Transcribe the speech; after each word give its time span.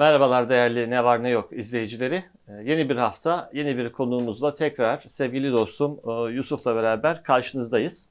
Merhabalar 0.00 0.48
değerli 0.48 0.90
Ne 0.90 1.04
Var 1.04 1.22
Ne 1.22 1.28
Yok 1.28 1.52
izleyicileri. 1.52 2.24
Ee, 2.48 2.52
yeni 2.52 2.88
bir 2.88 2.96
hafta, 2.96 3.50
yeni 3.54 3.76
bir 3.76 3.92
konuğumuzla 3.92 4.54
tekrar 4.54 5.04
sevgili 5.08 5.52
dostum 5.52 6.00
e, 6.08 6.32
Yusuf'la 6.32 6.76
beraber 6.76 7.22
karşınızdayız. 7.22 8.08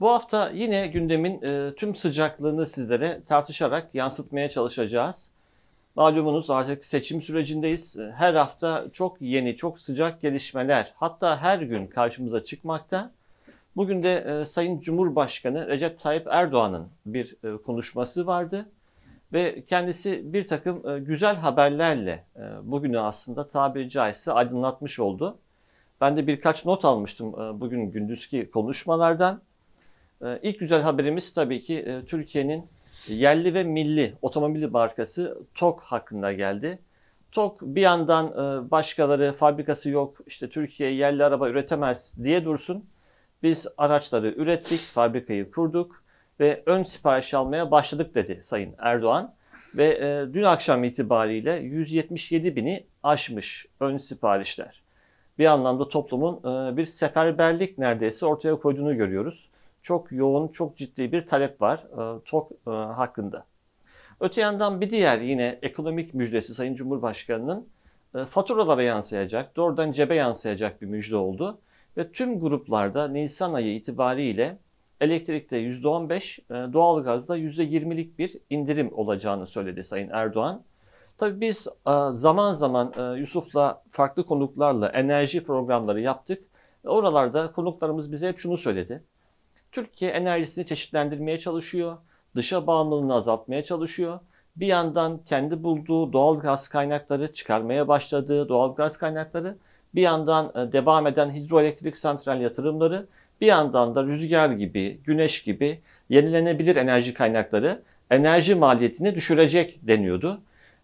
Bu 0.00 0.10
hafta 0.10 0.50
yine 0.50 0.86
gündemin 0.86 1.42
e, 1.42 1.74
tüm 1.74 1.94
sıcaklığını 1.94 2.66
sizlere 2.66 3.20
tartışarak 3.28 3.94
yansıtmaya 3.94 4.48
çalışacağız. 4.48 5.30
Malumunuz 5.96 6.50
artık 6.50 6.84
seçim 6.84 7.22
sürecindeyiz. 7.22 7.98
E, 7.98 8.12
her 8.16 8.34
hafta 8.34 8.86
çok 8.92 9.20
yeni, 9.20 9.56
çok 9.56 9.80
sıcak 9.80 10.20
gelişmeler 10.20 10.92
hatta 10.96 11.36
her 11.42 11.58
gün 11.58 11.86
karşımıza 11.86 12.44
çıkmakta. 12.44 13.10
Bugün 13.76 14.02
de 14.02 14.44
Sayın 14.46 14.80
Cumhurbaşkanı 14.80 15.68
Recep 15.68 16.00
Tayyip 16.00 16.26
Erdoğan'ın 16.30 16.88
bir 17.06 17.36
konuşması 17.66 18.26
vardı 18.26 18.66
ve 19.34 19.64
kendisi 19.66 20.32
bir 20.32 20.46
takım 20.46 20.90
e, 20.90 20.98
güzel 20.98 21.36
haberlerle 21.36 22.24
e, 22.36 22.40
bugünü 22.62 23.00
aslında 23.00 23.48
tabiri 23.48 23.90
caizse 23.90 24.32
aydınlatmış 24.32 25.00
oldu. 25.00 25.38
Ben 26.00 26.16
de 26.16 26.26
birkaç 26.26 26.64
not 26.64 26.84
almıştım 26.84 27.28
e, 27.28 27.60
bugün 27.60 27.90
gündüzki 27.90 28.50
konuşmalardan. 28.50 29.40
İlk 30.42 30.60
güzel 30.60 30.82
haberimiz 30.82 31.34
tabii 31.34 31.62
ki 31.62 32.02
Türkiye'nin 32.06 32.66
yerli 33.08 33.54
ve 33.54 33.64
milli 33.64 34.14
otomobil 34.22 34.70
markası 34.70 35.38
TOK 35.54 35.80
hakkında 35.80 36.32
geldi. 36.32 36.78
TOK 37.32 37.62
bir 37.62 37.80
yandan 37.80 38.34
başkaları 38.70 39.32
fabrikası 39.32 39.90
yok 39.90 40.16
işte 40.26 40.48
Türkiye 40.48 40.90
yerli 40.90 41.24
araba 41.24 41.48
üretemez 41.48 42.14
diye 42.22 42.44
dursun. 42.44 42.84
Biz 43.42 43.66
araçları 43.78 44.28
ürettik, 44.28 44.80
fabrikayı 44.80 45.50
kurduk 45.50 46.03
ve 46.40 46.62
ön 46.66 46.82
sipariş 46.82 47.34
almaya 47.34 47.70
başladık 47.70 48.14
dedi 48.14 48.40
Sayın 48.42 48.74
Erdoğan. 48.78 49.34
Ve 49.74 49.86
e, 49.86 50.34
dün 50.34 50.42
akşam 50.42 50.84
itibariyle 50.84 51.52
177 51.52 52.56
bini 52.56 52.84
aşmış 53.02 53.66
ön 53.80 53.96
siparişler. 53.96 54.82
Bir 55.38 55.46
anlamda 55.46 55.88
toplumun 55.88 56.36
e, 56.36 56.76
bir 56.76 56.86
seferberlik 56.86 57.78
neredeyse 57.78 58.26
ortaya 58.26 58.56
koyduğunu 58.56 58.96
görüyoruz. 58.96 59.48
Çok 59.82 60.12
yoğun, 60.12 60.48
çok 60.48 60.76
ciddi 60.76 61.12
bir 61.12 61.26
talep 61.26 61.62
var 61.62 61.78
e, 61.78 62.24
TOK 62.24 62.52
e, 62.66 62.70
hakkında. 62.70 63.44
Öte 64.20 64.40
yandan 64.40 64.80
bir 64.80 64.90
diğer 64.90 65.18
yine 65.18 65.58
ekonomik 65.62 66.14
müjdesi 66.14 66.54
Sayın 66.54 66.74
Cumhurbaşkanı'nın 66.74 67.68
e, 68.14 68.24
faturalara 68.24 68.82
yansıyacak, 68.82 69.56
doğrudan 69.56 69.92
cebe 69.92 70.14
yansıyacak 70.14 70.82
bir 70.82 70.86
müjde 70.86 71.16
oldu. 71.16 71.58
Ve 71.96 72.12
tüm 72.12 72.40
gruplarda 72.40 73.08
Nisan 73.08 73.54
ayı 73.54 73.74
itibariyle 73.74 74.58
elektrikte 75.00 75.56
%15, 75.56 76.38
e, 76.38 76.72
doğalgazda 76.72 77.36
%20'lik 77.36 78.18
bir 78.18 78.36
indirim 78.50 78.90
olacağını 78.92 79.46
söyledi 79.46 79.84
Sayın 79.84 80.10
Erdoğan. 80.10 80.62
Tabii 81.18 81.40
biz 81.40 81.68
e, 81.88 81.92
zaman 82.12 82.54
zaman 82.54 82.92
e, 82.98 83.18
Yusuf'la 83.20 83.82
farklı 83.90 84.26
konuklarla 84.26 84.88
enerji 84.88 85.44
programları 85.44 86.00
yaptık. 86.00 86.44
Oralarda 86.84 87.52
konuklarımız 87.52 88.12
bize 88.12 88.28
hep 88.28 88.38
şunu 88.38 88.56
söyledi. 88.56 89.02
Türkiye 89.72 90.10
enerjisini 90.10 90.66
çeşitlendirmeye 90.66 91.38
çalışıyor, 91.38 91.96
dışa 92.36 92.66
bağımlılığını 92.66 93.14
azaltmaya 93.14 93.62
çalışıyor. 93.62 94.20
Bir 94.56 94.66
yandan 94.66 95.18
kendi 95.18 95.62
bulduğu 95.62 96.12
doğal 96.12 96.38
gaz 96.38 96.68
kaynakları 96.68 97.32
çıkarmaya 97.32 97.88
başladığı 97.88 98.48
doğal 98.48 98.74
gaz 98.74 98.96
kaynakları, 98.96 99.56
bir 99.94 100.02
yandan 100.02 100.72
devam 100.72 101.06
eden 101.06 101.30
hidroelektrik 101.30 101.96
santral 101.96 102.40
yatırımları 102.40 103.06
bir 103.44 103.48
yandan 103.48 103.94
da 103.94 104.04
rüzgar 104.04 104.50
gibi, 104.50 105.00
güneş 105.04 105.42
gibi 105.42 105.80
yenilenebilir 106.08 106.76
enerji 106.76 107.14
kaynakları 107.14 107.82
enerji 108.10 108.54
maliyetini 108.54 109.14
düşürecek 109.14 109.78
deniyordu. 109.82 110.40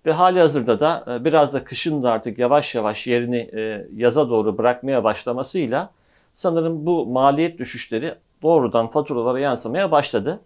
Ve 0.06 0.12
hali 0.12 0.40
hazırda 0.40 0.80
da 0.80 1.04
e, 1.08 1.24
biraz 1.24 1.52
da 1.52 1.64
kışın 1.64 2.02
da 2.02 2.12
artık 2.12 2.38
yavaş 2.38 2.74
yavaş 2.74 3.06
yerini 3.06 3.50
e, 3.54 3.86
yaza 3.96 4.30
doğru 4.30 4.58
bırakmaya 4.58 5.04
başlamasıyla 5.04 5.90
sanırım 6.34 6.86
bu 6.86 7.06
maliyet 7.06 7.58
düşüşleri 7.58 8.14
doğrudan 8.42 8.86
faturalara 8.86 9.38
yansımaya 9.38 9.90
başladı. 9.90 10.40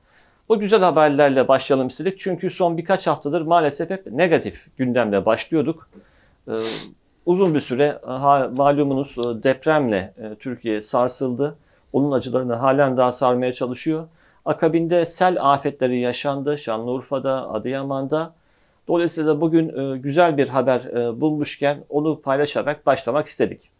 Bu 0.48 0.60
güzel 0.60 0.80
haberlerle 0.80 1.48
başlayalım 1.48 1.86
istedik. 1.86 2.18
Çünkü 2.18 2.50
son 2.50 2.76
birkaç 2.76 3.06
haftadır 3.06 3.40
maalesef 3.40 3.90
hep 3.90 4.06
negatif 4.06 4.66
gündemle 4.76 5.26
başlıyorduk. 5.26 5.88
E, 6.48 6.52
uzun 7.26 7.54
bir 7.54 7.60
süre 7.60 7.98
malumunuz 8.56 9.16
depremle 9.42 10.14
Türkiye 10.40 10.82
sarsıldı. 10.82 11.56
Onun 11.94 12.12
acılarını 12.12 12.54
halen 12.54 12.96
daha 12.96 13.12
sarmaya 13.12 13.52
çalışıyor. 13.52 14.08
Akabinde 14.44 15.06
sel 15.06 15.36
afetleri 15.40 16.00
yaşandı 16.00 16.58
Şanlıurfa'da, 16.58 17.50
Adıyaman'da. 17.50 18.34
Dolayısıyla 18.88 19.40
bugün 19.40 19.94
e, 19.94 19.98
güzel 19.98 20.36
bir 20.36 20.48
haber 20.48 20.80
e, 20.80 21.20
bulmuşken 21.20 21.84
onu 21.88 22.20
paylaşarak 22.20 22.86
başlamak 22.86 23.26
istedik. 23.26 23.70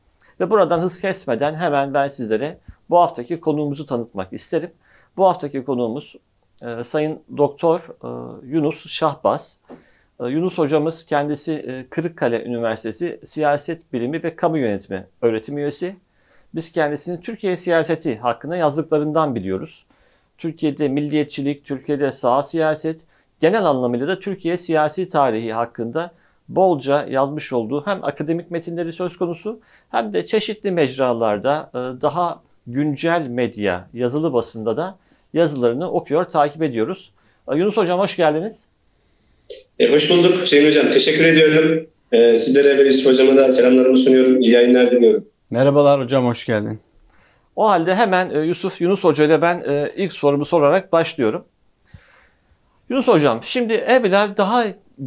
Ve 0.41 0.51
buradan 0.51 0.81
hız 0.81 1.01
kesmeden 1.01 1.55
hemen 1.55 1.95
ben 1.95 2.09
sizlere 2.09 2.59
bu 2.91 2.99
haftaki 2.99 3.41
konuğumuzu 3.41 3.87
tanıtmak 3.87 4.33
isterim. 4.33 4.71
Bu 5.17 5.25
haftaki 5.25 5.65
konuğumuz 5.65 6.17
e, 6.63 6.85
Sayın 6.85 7.21
Doktor 7.37 7.89
Yunus 8.47 8.89
Şahbaz. 8.89 9.59
Yunus 10.21 10.59
hocamız 10.59 11.07
kendisi 11.07 11.87
Kırıkkale 11.91 12.45
Üniversitesi 12.45 13.21
Siyaset 13.25 13.93
Bilimi 13.93 14.23
ve 14.23 14.37
Kamu 14.37 14.59
Yönetimi 14.59 15.07
öğretim 15.23 15.59
üyesi. 15.59 15.97
Biz 16.55 16.73
kendisini 16.73 17.21
Türkiye 17.21 17.57
siyaseti 17.57 18.17
hakkında 18.17 18.57
yazdıklarından 18.57 19.35
biliyoruz. 19.35 19.85
Türkiye'de 20.39 20.89
milliyetçilik, 20.89 21.65
Türkiye'de 21.65 22.13
sağ 22.13 22.43
siyaset, 22.43 23.01
genel 23.41 23.65
anlamıyla 23.65 24.09
da 24.09 24.21
Türkiye 24.21 24.57
siyasi 24.57 25.09
tarihi 25.09 25.53
hakkında 25.53 26.11
bolca 26.49 27.07
yazmış 27.07 27.53
olduğu 27.53 27.87
hem 27.87 28.05
akademik 28.05 28.51
metinleri 28.51 28.93
söz 28.93 29.17
konusu 29.17 29.61
hem 29.91 30.13
de 30.13 30.27
çeşitli 30.27 30.71
mecralarda 30.71 31.71
e, 31.75 32.03
daha 32.03 32.43
güncel 32.67 33.27
medya, 33.27 33.89
yazılı 33.95 34.33
basında 34.33 34.77
da 34.77 34.99
yazılarını 35.35 35.91
okuyor, 35.91 36.25
takip 36.25 36.63
ediyoruz. 36.63 37.13
E, 37.53 37.57
Yunus 37.57 37.77
Hocam 37.77 38.01
hoş 38.01 38.17
geldiniz. 38.17 38.65
E, 39.79 39.93
hoş 39.93 40.11
bulduk 40.11 40.43
Hüseyin 40.43 40.67
Hocam. 40.67 40.87
Teşekkür 40.93 41.25
ediyorum. 41.25 41.87
E, 42.13 42.37
sizlere 42.37 42.79
ve 42.79 42.83
Yusuf 42.83 43.13
Hocam'a 43.13 43.37
da 43.37 43.53
selamlarımı 43.53 43.97
sunuyorum. 43.97 44.41
İyi 44.41 44.53
yayınlar 44.53 44.91
diliyorum. 44.91 45.27
Merhabalar 45.55 46.01
hocam, 46.01 46.27
hoş 46.27 46.47
geldin. 46.47 46.81
O 47.57 47.69
halde 47.69 47.95
hemen 47.95 48.31
e, 48.31 48.39
Yusuf 48.39 48.81
Yunus 48.81 49.05
Hoca 49.05 49.25
ile 49.25 49.43
ben 49.43 49.63
e, 49.67 49.93
ilk 49.97 50.13
sorumu 50.13 50.45
sorarak 50.45 50.93
başlıyorum. 50.93 51.45
Yunus 52.89 53.09
Hocam, 53.09 53.41
şimdi 53.43 53.73
evvela 53.73 54.37
daha 54.37 54.65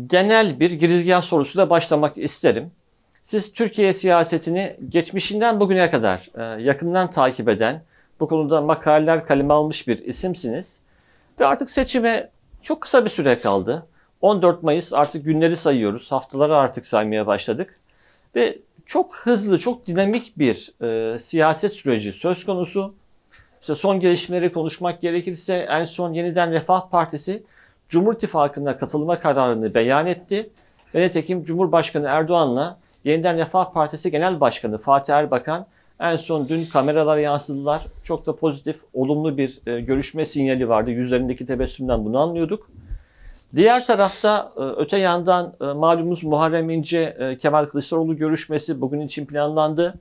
genel 0.08 0.60
bir 0.60 0.72
girizgah 0.72 1.22
sorusuyla 1.22 1.70
başlamak 1.70 2.18
isterim. 2.18 2.72
Siz 3.24 3.54
Türkiye 3.54 3.94
siyasetini 3.94 4.78
geçmişinden 4.90 5.60
bugüne 5.60 5.92
kadar 5.92 6.30
e, 6.36 6.62
yakından 6.62 7.12
takip 7.12 7.50
eden, 7.50 7.84
bu 8.20 8.28
konuda 8.28 8.62
makaleler 8.62 9.26
kaleme 9.26 9.54
almış 9.54 9.88
bir 9.88 9.98
isimsiniz. 10.06 10.80
Ve 11.40 11.46
artık 11.46 11.70
seçime 11.70 12.30
çok 12.62 12.82
kısa 12.82 13.06
bir 13.06 13.10
süre 13.10 13.40
kaldı. 13.40 13.86
14 14.22 14.64
Mayıs 14.64 14.94
artık 14.94 15.26
günleri 15.26 15.56
sayıyoruz, 15.56 16.12
haftaları 16.12 16.58
artık 16.58 16.86
saymaya 16.86 17.28
başladık. 17.28 17.80
Ve 18.36 18.58
çok 18.88 19.16
hızlı, 19.16 19.60
çok 19.60 19.88
dinamik 19.88 20.38
bir 20.38 20.74
e, 20.82 21.20
siyaset 21.20 21.74
süreci 21.74 22.14
söz 22.14 22.46
konusu. 22.46 22.94
İşte 23.62 23.76
son 23.76 24.00
gelişmeleri 24.00 24.54
konuşmak 24.54 25.02
gerekirse 25.02 25.68
en 25.70 25.84
son 25.84 26.14
yeniden 26.14 26.52
Refah 26.52 26.90
Partisi 26.90 27.44
Cumhur 27.90 28.14
İttifakı'na 28.14 28.78
katılma 28.78 29.20
kararını 29.20 29.74
beyan 29.74 30.06
etti. 30.06 30.50
Ve 30.96 31.02
nitekim 31.02 31.44
Cumhurbaşkanı 31.44 32.08
Erdoğan'la 32.08 32.78
yeniden 33.04 33.38
Refah 33.38 33.74
Partisi 33.74 34.12
Genel 34.12 34.40
Başkanı 34.40 34.78
Fatih 34.78 35.14
Erbakan 35.14 35.66
en 36.00 36.16
son 36.16 36.50
dün 36.50 36.66
kameralara 36.66 37.20
yansıdılar. 37.20 37.86
Çok 38.04 38.26
da 38.26 38.36
pozitif, 38.36 38.80
olumlu 38.94 39.38
bir 39.38 39.60
e, 39.68 39.82
görüşme 39.82 40.26
sinyali 40.26 40.70
vardı. 40.70 40.92
Yüzlerindeki 40.92 41.46
tebessümden 41.46 42.06
bunu 42.06 42.20
anlıyorduk. 42.20 42.70
Diğer 43.56 43.86
tarafta 43.86 44.52
e, 44.58 44.62
öte 44.62 44.98
yandan 44.98 45.54
e, 45.62 45.66
malumuz 45.66 46.24
Muharrem 46.24 46.70
İnce, 46.70 47.16
e, 47.20 47.38
Kemal 47.38 47.66
Kılıçdaroğlu 47.66 48.18
görüşmesi 48.18 48.82
bugün 48.82 49.02
için 49.02 49.26
planlandı. 49.26 49.94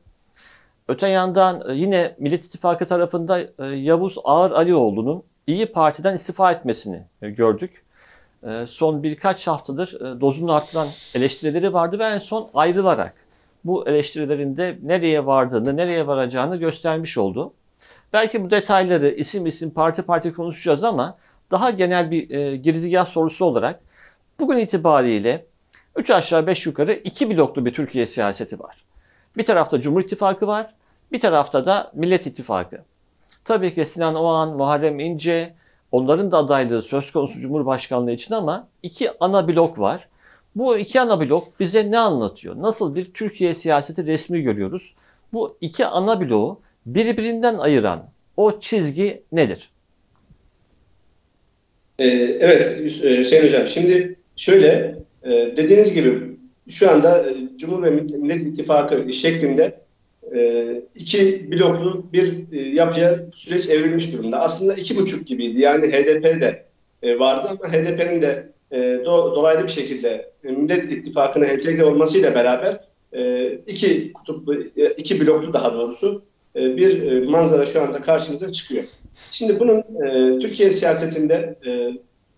Öte 0.88 1.08
yandan 1.08 1.72
yine 1.72 2.14
Millet 2.18 2.44
İttifakı 2.44 2.86
tarafında 2.86 3.64
Yavuz 3.74 4.18
Ağar 4.24 4.50
Alioğlu'nun 4.50 5.22
İyi 5.46 5.66
Parti'den 5.66 6.14
istifa 6.14 6.52
etmesini 6.52 7.02
gördük. 7.20 7.82
Son 8.66 9.02
birkaç 9.02 9.46
haftadır 9.46 10.20
dozunu 10.20 10.52
arttıran 10.52 10.88
eleştirileri 11.14 11.72
vardı 11.72 11.98
ve 11.98 12.04
en 12.04 12.18
son 12.18 12.50
ayrılarak 12.54 13.14
bu 13.64 13.88
eleştirilerinde 13.88 14.78
nereye 14.82 15.26
vardığını, 15.26 15.76
nereye 15.76 16.06
varacağını 16.06 16.56
göstermiş 16.56 17.18
oldu. 17.18 17.52
Belki 18.12 18.44
bu 18.44 18.50
detayları 18.50 19.10
isim 19.10 19.46
isim 19.46 19.70
parti 19.70 20.02
parti 20.02 20.32
konuşacağız 20.32 20.84
ama 20.84 21.16
daha 21.50 21.70
genel 21.70 22.10
bir 22.10 22.30
e, 22.30 22.56
girizgah 22.56 23.06
sorusu 23.06 23.44
olarak 23.44 23.80
bugün 24.40 24.56
itibariyle 24.56 25.46
3 25.96 26.10
aşağı 26.10 26.46
5 26.46 26.66
yukarı 26.66 26.92
iki 26.94 27.30
bloklu 27.30 27.66
bir 27.66 27.74
Türkiye 27.74 28.06
siyaseti 28.06 28.60
var. 28.60 28.84
Bir 29.36 29.44
tarafta 29.44 29.80
Cumhur 29.80 30.00
İttifakı 30.00 30.46
var, 30.46 30.74
bir 31.12 31.20
tarafta 31.20 31.66
da 31.66 31.90
Millet 31.94 32.26
İttifakı. 32.26 32.84
Tabii 33.44 33.74
ki 33.74 33.86
Sinan 33.86 34.14
Oğan, 34.14 34.56
Muharrem 34.56 35.00
İnce, 35.00 35.54
onların 35.92 36.32
da 36.32 36.38
adaylığı 36.38 36.82
söz 36.82 37.12
konusu 37.12 37.40
Cumhurbaşkanlığı 37.40 38.12
için 38.12 38.34
ama 38.34 38.68
iki 38.82 39.10
ana 39.20 39.48
blok 39.48 39.78
var. 39.78 40.08
Bu 40.56 40.78
iki 40.78 41.00
ana 41.00 41.20
blok 41.20 41.60
bize 41.60 41.90
ne 41.90 41.98
anlatıyor? 41.98 42.62
Nasıl 42.62 42.94
bir 42.94 43.12
Türkiye 43.14 43.54
siyaseti 43.54 44.06
resmi 44.06 44.42
görüyoruz? 44.42 44.94
Bu 45.32 45.56
iki 45.60 45.86
ana 45.86 46.20
bloğu 46.20 46.60
birbirinden 46.86 47.58
ayıran 47.58 48.04
o 48.36 48.60
çizgi 48.60 49.22
nedir? 49.32 49.70
Ee, 51.98 52.06
evet 52.40 52.80
Hüseyin 53.04 53.44
Hocam. 53.44 53.66
Şimdi 53.66 54.16
şöyle 54.36 54.96
e, 55.24 55.30
dediğiniz 55.30 55.94
gibi 55.94 56.36
şu 56.68 56.90
anda 56.90 57.30
e, 57.30 57.34
Cumhur 57.58 57.82
ve 57.82 57.90
Millet 57.90 58.40
İttifakı 58.42 59.12
şeklinde 59.12 59.80
e, 60.34 60.66
iki 60.94 61.50
bloklu 61.52 62.06
bir 62.12 62.52
yapıya 62.72 63.26
süreç 63.32 63.68
evrilmiş 63.68 64.12
durumda. 64.12 64.40
Aslında 64.40 64.74
iki 64.74 64.96
buçuk 64.96 65.26
gibiydi. 65.26 65.60
Yani 65.60 65.86
HDP 65.86 66.24
de 66.24 66.66
vardı 67.18 67.48
ama 67.50 67.72
HDP'nin 67.72 68.22
de 68.22 68.48
dolaylı 69.06 69.62
bir 69.62 69.72
şekilde 69.72 70.30
Millet 70.42 70.84
İttifakı'na 70.84 71.46
entegre 71.46 71.84
olmasıyla 71.84 72.34
beraber 72.34 72.80
iki 73.66 74.12
kutuplu, 74.12 74.54
iki 74.96 75.20
bloklu 75.20 75.52
daha 75.52 75.74
doğrusu 75.74 76.22
bir 76.54 77.22
manzara 77.26 77.66
şu 77.66 77.82
anda 77.82 78.02
karşımıza 78.02 78.52
çıkıyor. 78.52 78.84
Şimdi 79.30 79.60
bunun 79.60 79.84
Türkiye 80.40 80.70
siyasetinde 80.70 81.56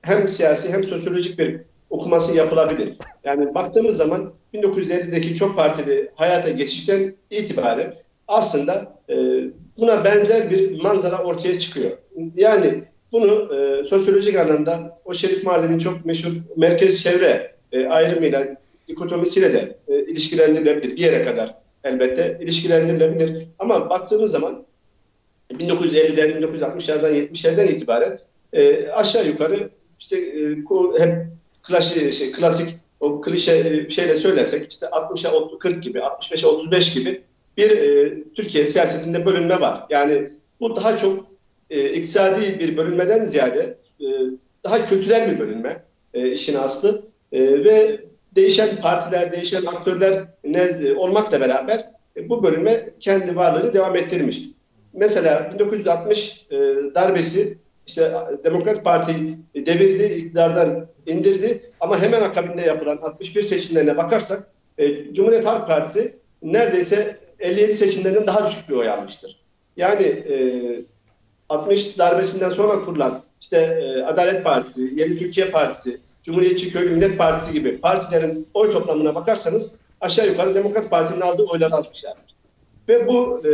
hem 0.03 0.29
siyasi 0.29 0.73
hem 0.73 0.85
sosyolojik 0.85 1.39
bir 1.39 1.61
okuması 1.91 2.37
yapılabilir. 2.37 2.97
Yani 3.25 3.55
baktığımız 3.55 3.97
zaman 3.97 4.33
1950'deki 4.55 5.35
çok 5.35 5.57
partili 5.57 6.11
hayata 6.15 6.51
geçişten 6.51 7.15
itibaren 7.31 7.95
aslında 8.29 8.99
e, 9.11 9.15
buna 9.79 10.05
benzer 10.05 10.51
bir 10.51 10.83
manzara 10.83 11.23
ortaya 11.25 11.59
çıkıyor. 11.59 11.91
Yani 12.35 12.85
bunu 13.13 13.55
e, 13.55 13.85
sosyolojik 13.85 14.37
anlamda 14.37 14.99
o 15.05 15.15
Şerif 15.15 15.45
Mardin'in 15.45 15.79
çok 15.79 16.07
meşhur 16.07 16.33
merkez 16.57 17.03
çevre 17.03 17.55
e, 17.73 17.87
ayrımıyla, 17.87 18.57
dikotomisiyle 18.89 19.53
de 19.53 19.77
e, 19.89 20.05
ilişkilendirilebilir 20.05 20.97
bir 20.97 21.03
yere 21.03 21.25
kadar 21.25 21.55
elbette 21.85 22.39
ilişkilendirilebilir. 22.41 23.47
Ama 23.59 23.91
baktığımız 23.91 24.33
zaman 24.33 24.65
1950'den, 25.51 26.31
1960'lardan, 26.31 27.13
70'lerden 27.13 27.67
itibaren 27.67 28.19
e, 28.53 28.89
aşağı 28.89 29.27
yukarı 29.27 29.71
işte 29.99 30.17
e, 30.19 30.57
hep 30.99 31.27
klasik, 31.63 32.13
şey, 32.13 32.33
klasik 32.33 32.69
o 33.01 33.21
klişe 33.21 33.87
şeyle 33.91 34.17
söylersek 34.17 34.73
işte 34.73 34.87
60'a 34.87 35.59
40 35.59 35.83
gibi, 35.83 35.99
65'e 35.99 36.47
35 36.47 36.95
gibi 36.95 37.23
bir 37.57 37.71
e, 37.71 38.15
Türkiye 38.35 38.67
siyasetinde 38.67 39.27
bölünme 39.27 39.61
var. 39.61 39.87
Yani 39.91 40.31
bu 40.61 40.77
daha 40.77 40.97
çok 40.97 41.27
e, 41.71 41.93
iktisadi 41.93 42.59
bir 42.59 42.77
bölünmeden 42.77 43.25
ziyade 43.25 43.79
e, 44.01 44.07
daha 44.65 44.87
kültürel 44.87 45.33
bir 45.33 45.39
bölünme 45.39 45.83
e, 46.15 46.33
işin 46.33 46.55
aslı 46.55 47.03
e, 47.33 47.65
ve 47.65 48.01
değişen 48.35 48.77
partiler, 48.77 49.33
değişen 49.33 49.65
aktörler 49.67 50.25
nezdi 50.45 50.95
olmakla 50.95 51.41
beraber 51.41 51.85
e, 52.17 52.29
bu 52.29 52.43
bölünme 52.43 52.91
kendi 53.01 53.37
varlığını 53.37 53.75
devam 53.75 53.97
ettirmiş. 53.97 54.41
Mesela 54.99 55.51
1960 55.55 56.47
e, 56.51 56.57
darbesi 56.95 57.59
işte 57.87 58.13
Demokrat 58.45 58.85
Parti 58.85 59.13
devirdi, 59.55 60.15
iktidardan 60.15 60.87
indirdi 61.07 61.71
ama 61.81 62.03
hemen 62.03 62.23
akabinde 62.23 62.63
yapılan 62.63 62.97
61 62.97 63.43
seçimlerine 63.43 63.97
bakarsak 63.97 64.51
e, 64.79 65.15
Cumhuriyet 65.15 65.47
Halk 65.47 65.67
Partisi 65.67 66.17
neredeyse 66.43 67.19
57 67.41 67.73
seçimlerinin 67.73 68.27
daha 68.27 68.47
düşük 68.47 68.69
bir 68.69 68.75
oy 68.75 68.89
almıştır. 68.89 69.37
Yani 69.77 70.03
e, 70.03 70.37
60 71.49 71.99
darbesinden 71.99 72.51
sonra 72.51 72.85
kurulan 72.85 73.23
işte 73.41 73.57
e, 73.57 74.03
Adalet 74.03 74.45
Partisi, 74.45 74.93
Yeni 74.97 75.19
Türkiye 75.19 75.51
Partisi, 75.51 76.01
Cumhuriyetçi 76.23 76.73
Köylü 76.73 76.91
Millet 76.91 77.19
Partisi 77.19 77.53
gibi 77.53 77.81
partilerin 77.81 78.49
oy 78.55 78.73
toplamına 78.73 79.15
bakarsanız 79.15 79.73
aşağı 80.01 80.27
yukarı 80.27 80.55
Demokrat 80.55 80.91
Parti'nin 80.91 81.21
aldığı 81.21 81.45
oyları 81.45 81.75
almışlardır. 81.75 82.35
Ve 82.89 83.07
bu 83.07 83.43
e, 83.49 83.51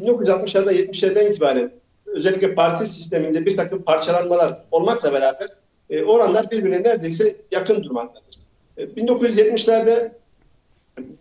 1960'larda 0.00 0.72
70'lerden 0.72 1.30
itibaren 1.30 1.70
özellikle 2.06 2.54
parti 2.54 2.86
sisteminde 2.86 3.46
bir 3.46 3.56
takım 3.56 3.82
parçalanmalar 3.82 4.64
olmakla 4.70 5.12
beraber 5.12 5.48
e, 5.90 6.02
oranlar 6.02 6.50
birbirine 6.50 6.82
neredeyse 6.82 7.36
yakın 7.50 7.82
durmaktadır. 7.82 8.38
E, 8.76 8.84
1970'lerde 8.84 10.12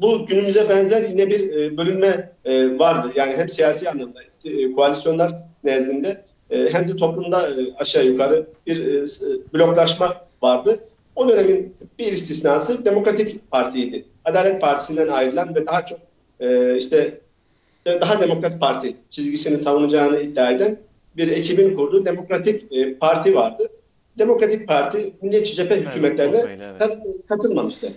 bu 0.01 0.25
günümüze 0.25 0.69
benzer 0.69 1.09
yine 1.09 1.27
bir 1.27 1.55
e, 1.55 1.77
bölünme 1.77 2.31
e, 2.45 2.79
vardı. 2.79 3.13
Yani 3.15 3.37
hem 3.37 3.49
siyasi 3.49 3.89
anlamda 3.89 4.19
e, 4.45 4.71
koalisyonlar 4.71 5.31
nezdinde 5.63 6.23
e, 6.49 6.73
hem 6.73 6.87
de 6.87 6.95
toplumda 6.95 7.49
e, 7.49 7.73
aşağı 7.77 8.05
yukarı 8.05 8.47
bir 8.67 8.85
e, 8.85 9.05
bloklaşma 9.53 10.15
vardı. 10.41 10.79
O 11.15 11.29
dönemin 11.29 11.75
bir 11.99 12.11
istisnası 12.11 12.85
Demokratik 12.85 13.51
Parti'ydi. 13.51 14.05
Adalet 14.25 14.61
Partisi'nden 14.61 15.07
ayrılan 15.07 15.55
ve 15.55 15.65
daha 15.65 15.85
çok 15.85 15.99
e, 16.39 16.77
işte 16.77 17.19
daha 17.85 18.21
Demokrat 18.21 18.59
Parti 18.59 18.95
çizgisini 19.09 19.57
savunacağını 19.57 20.21
iddia 20.21 20.51
eden 20.51 20.77
bir 21.17 21.27
ekibin 21.27 21.75
kurduğu 21.75 22.05
Demokratik 22.05 22.73
e, 22.73 22.97
Parti 22.97 23.35
vardı. 23.35 23.63
Demokratik 24.17 24.67
Parti 24.67 25.13
Milliyetçi 25.21 25.55
Cephe 25.55 25.73
evet, 25.73 25.87
hükümetlerine 25.87 26.57
evet. 26.79 26.97
katılmamıştı. 27.27 27.93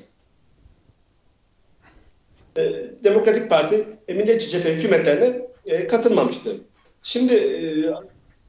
E, 2.58 2.62
Demokratik 3.04 3.50
Parti 3.50 3.84
e, 4.08 4.14
Milliyetçi 4.14 4.50
Cephe 4.50 4.74
hükümetlerine 4.74 5.40
e, 5.66 5.86
katılmamıştı. 5.86 6.56
Şimdi 7.02 7.34
e, 7.34 7.60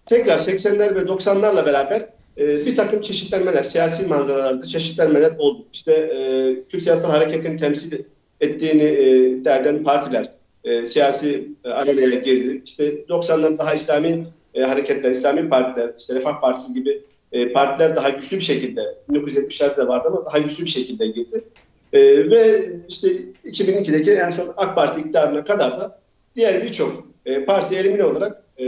tekrar 0.05 0.39
80'ler 0.39 0.95
ve 0.95 0.99
90'larla 0.99 1.65
beraber 1.65 2.01
e, 2.37 2.65
bir 2.65 2.75
takım 2.75 3.01
çeşitlenmeler, 3.01 3.63
siyasi 3.63 4.07
manzaralarda 4.07 4.65
çeşitlenmeler 4.65 5.31
oldu. 5.37 5.65
İşte 5.73 5.93
e, 5.93 6.55
Kürt 6.69 6.83
siyasal 6.83 7.09
hareketin 7.09 7.57
temsil 7.57 8.03
ettiğini 8.41 8.83
e, 8.83 9.29
iddia 9.29 9.57
eden 9.57 9.83
partiler, 9.83 10.34
e, 10.65 10.85
siyasi 10.85 11.47
e, 11.65 11.69
arenaya 11.69 12.19
girdi. 12.19 12.61
İşte 12.65 12.93
90'ların 13.09 13.57
daha 13.57 13.73
İslami 13.73 14.27
e, 14.53 14.61
hareketler, 14.61 15.11
İslami 15.11 15.49
partiler, 15.49 15.91
işte 15.99 16.15
Refah 16.15 16.41
Partisi 16.41 16.73
gibi 16.73 17.01
e, 17.31 17.53
partiler 17.53 17.95
daha 17.95 18.09
güçlü 18.09 18.37
bir 18.37 18.41
şekilde, 18.41 18.81
1970'lerde 19.11 19.87
vardı 19.87 20.07
ama 20.11 20.25
daha 20.25 20.39
güçlü 20.39 20.65
bir 20.65 20.69
şekilde 20.69 21.07
girdi. 21.07 21.43
E, 21.93 21.99
ve 22.29 22.69
işte 22.89 23.07
2002'deki 23.45 24.11
en 24.11 24.29
son 24.29 24.53
AK 24.57 24.75
Parti 24.75 24.99
iktidarına 24.99 25.43
kadar 25.43 25.71
da 25.71 25.99
diğer 26.35 26.63
birçok 26.63 27.07
e, 27.25 27.45
parti 27.45 27.75
elimine 27.75 28.03
olarak 28.03 28.43
e, 28.59 28.65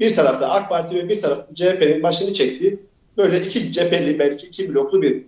bir 0.00 0.14
tarafta 0.14 0.50
AK 0.50 0.68
Parti 0.68 0.96
ve 0.96 1.08
bir 1.08 1.20
tarafta 1.20 1.54
CHP'nin 1.54 2.02
başını 2.02 2.32
çektiği 2.32 2.78
böyle 3.16 3.46
iki 3.46 3.72
cepheli 3.72 4.18
belki 4.18 4.46
iki 4.46 4.74
bloklu 4.74 5.02
bir 5.02 5.22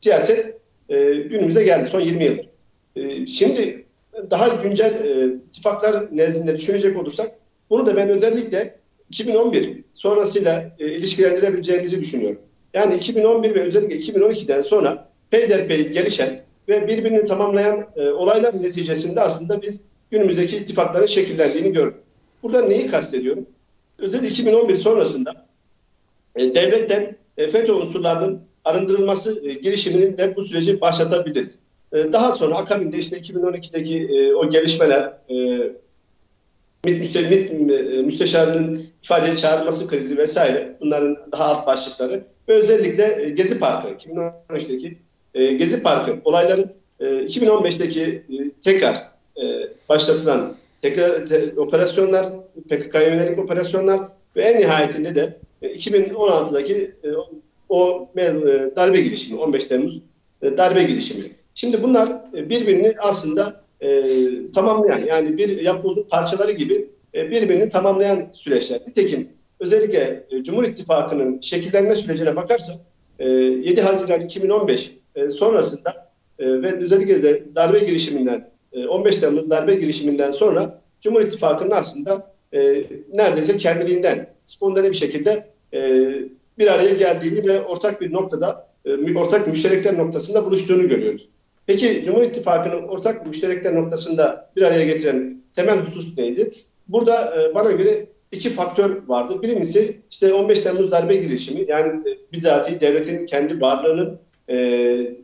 siyaset 0.00 0.58
e, 0.88 1.14
günümüze 1.14 1.64
geldi 1.64 1.88
son 1.88 2.00
20 2.00 2.24
yıldır. 2.24 2.48
E, 2.96 3.26
şimdi 3.26 3.84
daha 4.30 4.48
güncel 4.48 5.04
e, 5.04 5.34
ittifaklar 5.34 6.16
nezdinde 6.16 6.58
düşünecek 6.58 6.96
olursak 6.96 7.30
bunu 7.70 7.86
da 7.86 7.96
ben 7.96 8.08
özellikle 8.08 8.78
2011 9.10 9.84
sonrasıyla 9.92 10.70
e, 10.78 10.92
ilişkilendirebileceğimizi 10.92 12.00
düşünüyorum. 12.00 12.40
Yani 12.74 12.94
2011 12.94 13.54
ve 13.54 13.60
özellikle 13.60 13.96
2012'den 13.96 14.60
sonra 14.60 15.08
peyderpey 15.30 15.88
gelişen 15.88 16.40
ve 16.68 16.88
birbirini 16.88 17.24
tamamlayan 17.24 17.86
e, 17.96 18.08
olaylar 18.08 18.62
neticesinde 18.62 19.20
aslında 19.20 19.62
biz 19.62 19.82
günümüzdeki 20.10 20.56
ittifakların 20.56 21.06
şekillendiğini 21.06 21.72
gördük. 21.72 22.00
Burada 22.42 22.62
neyi 22.62 22.86
kastediyorum? 22.86 23.46
Özellikle 23.98 24.28
2011 24.28 24.74
sonrasında 24.74 25.46
e, 26.36 26.54
devletten 26.54 27.16
e, 27.36 27.48
FETÖ 27.48 27.72
unsurlarının 27.72 28.40
arındırılması 28.64 29.48
e, 29.48 29.54
girişiminin 29.54 30.18
de 30.18 30.36
bu 30.36 30.42
süreci 30.42 30.80
başlatabiliriz. 30.80 31.58
E, 31.92 32.12
daha 32.12 32.32
sonra 32.32 32.56
akabinde 32.56 32.98
işte 32.98 33.18
2012'deki 33.18 34.02
e, 34.02 34.34
o 34.34 34.50
gelişmeler, 34.50 35.12
e, 35.30 35.34
MİT, 36.84 37.30
MİT 37.30 37.52
müsteşarının 38.04 38.86
ifadeye 39.02 39.36
çağrılması 39.36 39.88
krizi 39.88 40.18
vesaire 40.18 40.76
bunların 40.80 41.16
daha 41.32 41.44
alt 41.44 41.66
başlıkları 41.66 42.24
ve 42.48 42.52
özellikle 42.52 43.30
Gezi 43.30 43.58
Parkı 43.58 43.88
2013'teki 43.88 44.98
Gezi 45.34 45.82
Parkı 45.82 46.16
olayların 46.24 46.72
2015'teki 47.00 48.22
tekrar 48.60 49.10
başlatılan 49.88 50.56
tekrar 50.80 51.56
operasyonlar, 51.56 52.26
PKK'ya 52.68 53.14
yönelik 53.14 53.38
operasyonlar 53.38 54.00
ve 54.36 54.42
en 54.42 54.60
nihayetinde 54.60 55.14
de 55.14 55.36
2016'daki 55.62 56.94
o 57.68 58.08
darbe 58.76 59.00
girişimi, 59.00 59.40
15 59.40 59.66
Temmuz 59.66 60.02
darbe 60.42 60.82
girişimi. 60.82 61.24
Şimdi 61.60 61.82
bunlar 61.82 62.08
e, 62.34 62.50
birbirini 62.50 62.94
aslında 62.98 63.60
e, 63.80 63.88
tamamlayan 64.54 64.98
yani 64.98 65.36
bir 65.36 65.60
yapbozun 65.62 66.02
parçaları 66.02 66.52
gibi 66.52 66.88
e, 67.14 67.30
birbirini 67.30 67.70
tamamlayan 67.70 68.28
süreçler. 68.32 68.80
Nitekim 68.86 69.28
özellikle 69.60 70.26
e, 70.30 70.44
Cumhur 70.44 70.64
İttifakı'nın 70.64 71.40
şekillenme 71.40 71.96
sürecine 71.96 72.36
bakarsak 72.36 72.76
e, 73.18 73.28
7 73.28 73.80
Haziran 73.82 74.20
2015 74.20 74.92
e, 75.14 75.30
sonrasında 75.30 76.10
e, 76.38 76.62
ve 76.62 76.72
özellikle 76.72 77.22
de 77.22 77.42
darbe 77.54 77.78
girişiminden 77.78 78.50
e, 78.72 78.86
15 78.86 79.18
Temmuz 79.18 79.50
darbe 79.50 79.74
girişiminden 79.74 80.30
sonra 80.30 80.82
Cumhur 81.00 81.20
İttifakı'nın 81.20 81.70
aslında 81.70 82.32
e, 82.52 82.84
neredeyse 83.14 83.56
kendiliğinden 83.56 84.26
spontane 84.44 84.90
bir 84.90 84.96
şekilde 84.96 85.48
e, 85.74 85.80
bir 86.58 86.74
araya 86.74 86.94
geldiğini 86.94 87.48
ve 87.48 87.62
ortak 87.62 88.00
bir 88.00 88.12
noktada 88.12 88.68
e, 88.84 89.14
ortak 89.18 89.46
müşterekler 89.46 89.98
noktasında 89.98 90.44
buluştuğunu 90.44 90.88
görüyoruz. 90.88 91.28
Peki 91.68 92.02
Cumhur 92.06 92.22
İttifakı'nın 92.22 92.82
ortak 92.82 93.26
müşterekler 93.26 93.74
noktasında 93.74 94.50
bir 94.56 94.62
araya 94.62 94.84
getiren 94.84 95.42
temel 95.56 95.78
husus 95.78 96.18
neydi? 96.18 96.50
Burada 96.88 97.42
e, 97.42 97.54
bana 97.54 97.70
göre 97.70 98.06
iki 98.32 98.50
faktör 98.50 99.02
vardı. 99.08 99.42
Birincisi 99.42 99.98
işte 100.10 100.34
15 100.34 100.60
Temmuz 100.60 100.90
darbe 100.90 101.16
girişimi 101.16 101.64
yani 101.68 102.10
e, 102.10 102.18
bizatihi 102.32 102.80
devletin 102.80 103.26
kendi 103.26 103.60
varlığının 103.60 104.18
e, 104.48 104.56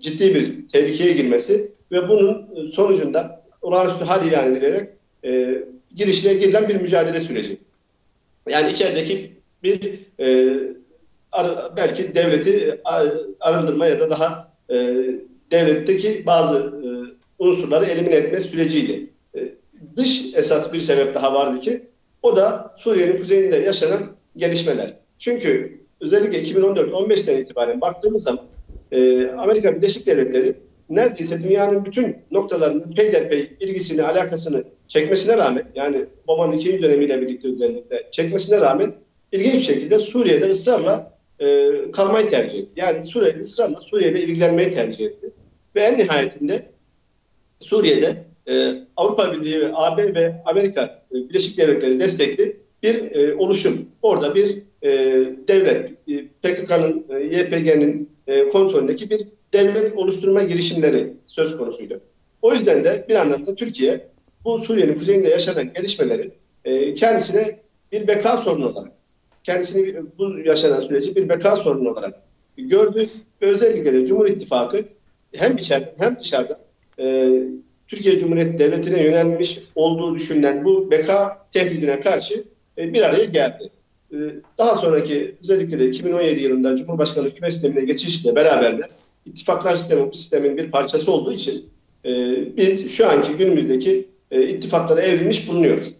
ciddi 0.01 0.35
bir 0.35 0.69
tehlikeye 0.69 1.13
girmesi 1.13 1.73
ve 1.93 2.09
bunun 2.09 2.67
sonucunda 2.67 3.43
olağanüstü 3.63 4.05
hal 4.05 4.27
ilan 4.27 4.53
edilerek 4.53 4.89
e, 5.25 5.59
girişine 5.95 6.35
girilen 6.35 6.69
bir 6.69 6.81
mücadele 6.81 7.21
süreci. 7.21 7.57
Yani 8.49 8.71
içerideki 8.71 9.33
bir 9.63 10.01
belki 11.77 12.15
devleti 12.15 12.81
arındırma 13.41 13.87
ya 13.87 14.01
da 14.01 14.11
daha 14.11 14.55
devletteki 15.51 16.27
bazı 16.27 16.59
e, 16.59 16.89
unsurları 17.39 17.87
elimine 17.87 18.15
etme 18.15 18.41
süreciydi. 18.41 19.11
E, 19.37 19.55
dış 19.97 20.35
esas 20.35 20.73
bir 20.73 20.81
sebep 20.81 21.15
daha 21.15 21.35
vardı 21.35 21.61
ki 21.61 21.83
o 22.23 22.37
da 22.37 22.75
Suriye'nin 22.77 23.17
kuzeyinde 23.17 23.57
yaşanan 23.57 24.01
gelişmeler. 24.37 24.95
Çünkü 25.19 25.81
özellikle 26.01 26.43
2014-15'ten 26.43 27.37
itibaren 27.37 27.81
baktığımız 27.81 28.23
zaman 28.23 28.45
e, 28.93 29.29
Amerika 29.29 29.77
Birleşik 29.77 30.07
Devletleri 30.07 30.55
neredeyse 30.91 31.43
dünyanın 31.43 31.85
bütün 31.85 32.17
noktalarında 32.31 32.85
peyderpey 32.97 33.57
ilgisini, 33.61 34.03
alakasını 34.03 34.65
çekmesine 34.89 35.37
rağmen 35.37 35.65
yani 35.75 36.05
Obama'nın 36.27 36.57
ikinci 36.57 36.83
dönemiyle 36.83 37.21
birlikte 37.21 37.49
özellikle 37.49 38.09
çekmesine 38.11 38.61
rağmen 38.61 38.95
ilginç 39.33 39.55
bir 39.55 39.61
şekilde 39.61 39.99
Suriye'de 39.99 40.51
ısrarla 40.51 41.19
e, 41.41 41.71
kalmayı 41.91 42.27
tercih 42.27 42.59
etti. 42.59 42.81
Yani 42.81 43.03
Suriye'de 43.03 43.41
ısrarla 43.41 43.77
Suriye'de 43.77 44.23
ilgilenmeyi 44.23 44.71
tercih 44.71 45.07
etti. 45.07 45.31
Ve 45.75 45.83
en 45.83 45.99
nihayetinde 45.99 46.73
Suriye'de 47.61 48.25
e, 48.49 48.75
Avrupa 48.97 49.33
Birliği 49.33 49.61
ve 49.61 49.71
AB 49.75 50.14
ve 50.14 50.43
Amerika 50.45 51.02
e, 51.11 51.14
Birleşik 51.14 51.59
Devletleri 51.59 51.99
destekli 51.99 52.57
bir 52.83 53.12
e, 53.12 53.35
oluşum. 53.35 53.88
Orada 54.02 54.35
bir 54.35 54.62
e, 54.83 54.90
devlet, 55.49 55.90
e, 56.09 56.26
PKK'nın, 56.43 57.04
e, 57.09 57.19
YPG'nin 57.19 58.11
e, 58.26 58.49
kontrolündeki 58.49 59.11
bir 59.11 59.21
devlet 59.52 59.97
oluşturma 59.99 60.43
girişimleri 60.43 61.12
söz 61.26 61.57
konusuydu. 61.57 62.00
O 62.43 62.52
yüzden 62.54 62.85
de 62.85 63.07
bir 63.09 63.14
anlamda 63.14 63.54
Türkiye 63.54 64.09
bu 64.45 64.59
Suriye'nin 64.59 64.95
kuzeyinde 64.95 65.28
yaşanan 65.28 65.73
gelişmeleri 65.73 66.31
e, 66.64 66.95
kendisine 66.95 67.59
bir 67.93 68.09
beka 68.09 68.37
sorunu 68.37 68.69
olarak, 68.69 68.93
kendisini 69.43 69.95
bu 70.19 70.38
yaşanan 70.38 70.81
süreci 70.81 71.16
bir 71.16 71.28
beka 71.28 71.57
sorunu 71.57 71.90
olarak 71.90 72.14
gördü 72.57 73.11
özellikle 73.40 73.93
de 73.93 74.07
Cumhur 74.07 74.26
İttifakı 74.26 74.85
hem 75.37 75.57
içeriden 75.57 75.95
hem 75.99 76.19
dışarıdan 76.19 76.59
e, 76.99 77.33
Türkiye 77.88 78.19
Cumhuriyeti 78.19 78.59
Devleti'ne 78.59 79.03
yönelmiş 79.03 79.59
olduğu 79.75 80.14
düşünülen 80.14 80.64
bu 80.64 80.91
beka 80.91 81.47
tehdidine 81.53 82.00
karşı 82.00 82.45
e, 82.79 82.93
bir 82.95 83.03
araya 83.03 83.25
geldi. 83.25 83.71
E, 84.12 84.17
daha 84.59 84.75
sonraki 84.75 85.35
özellikle 85.43 85.79
de 85.79 85.88
2017 85.88 86.41
yılında 86.41 86.76
Cumhurbaşkanı 86.76 87.29
hükümet 87.29 87.53
sistemine 87.53 87.85
geçişle 87.85 88.37
beraber 88.37 88.79
de 88.79 88.83
ittifaklar 89.26 89.76
sistemi 89.76 90.14
sistemin 90.14 90.57
bir 90.57 90.71
parçası 90.71 91.12
olduğu 91.12 91.33
için 91.33 91.69
e, 92.05 92.11
biz 92.57 92.91
şu 92.91 93.09
anki 93.09 93.33
günümüzdeki 93.33 94.09
e, 94.31 94.49
ittifaklara 94.49 95.03
evrilmiş 95.03 95.49
bulunuyoruz. 95.49 95.95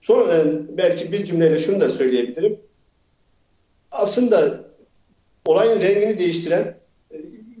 Son, 0.00 0.28
e, 0.28 0.44
belki 0.76 1.12
bir 1.12 1.24
cümleyle 1.24 1.58
şunu 1.58 1.80
da 1.80 1.88
söyleyebilirim. 1.88 2.56
Aslında 3.90 4.64
olayın 5.44 5.80
rengini 5.80 6.18
değiştiren 6.18 6.74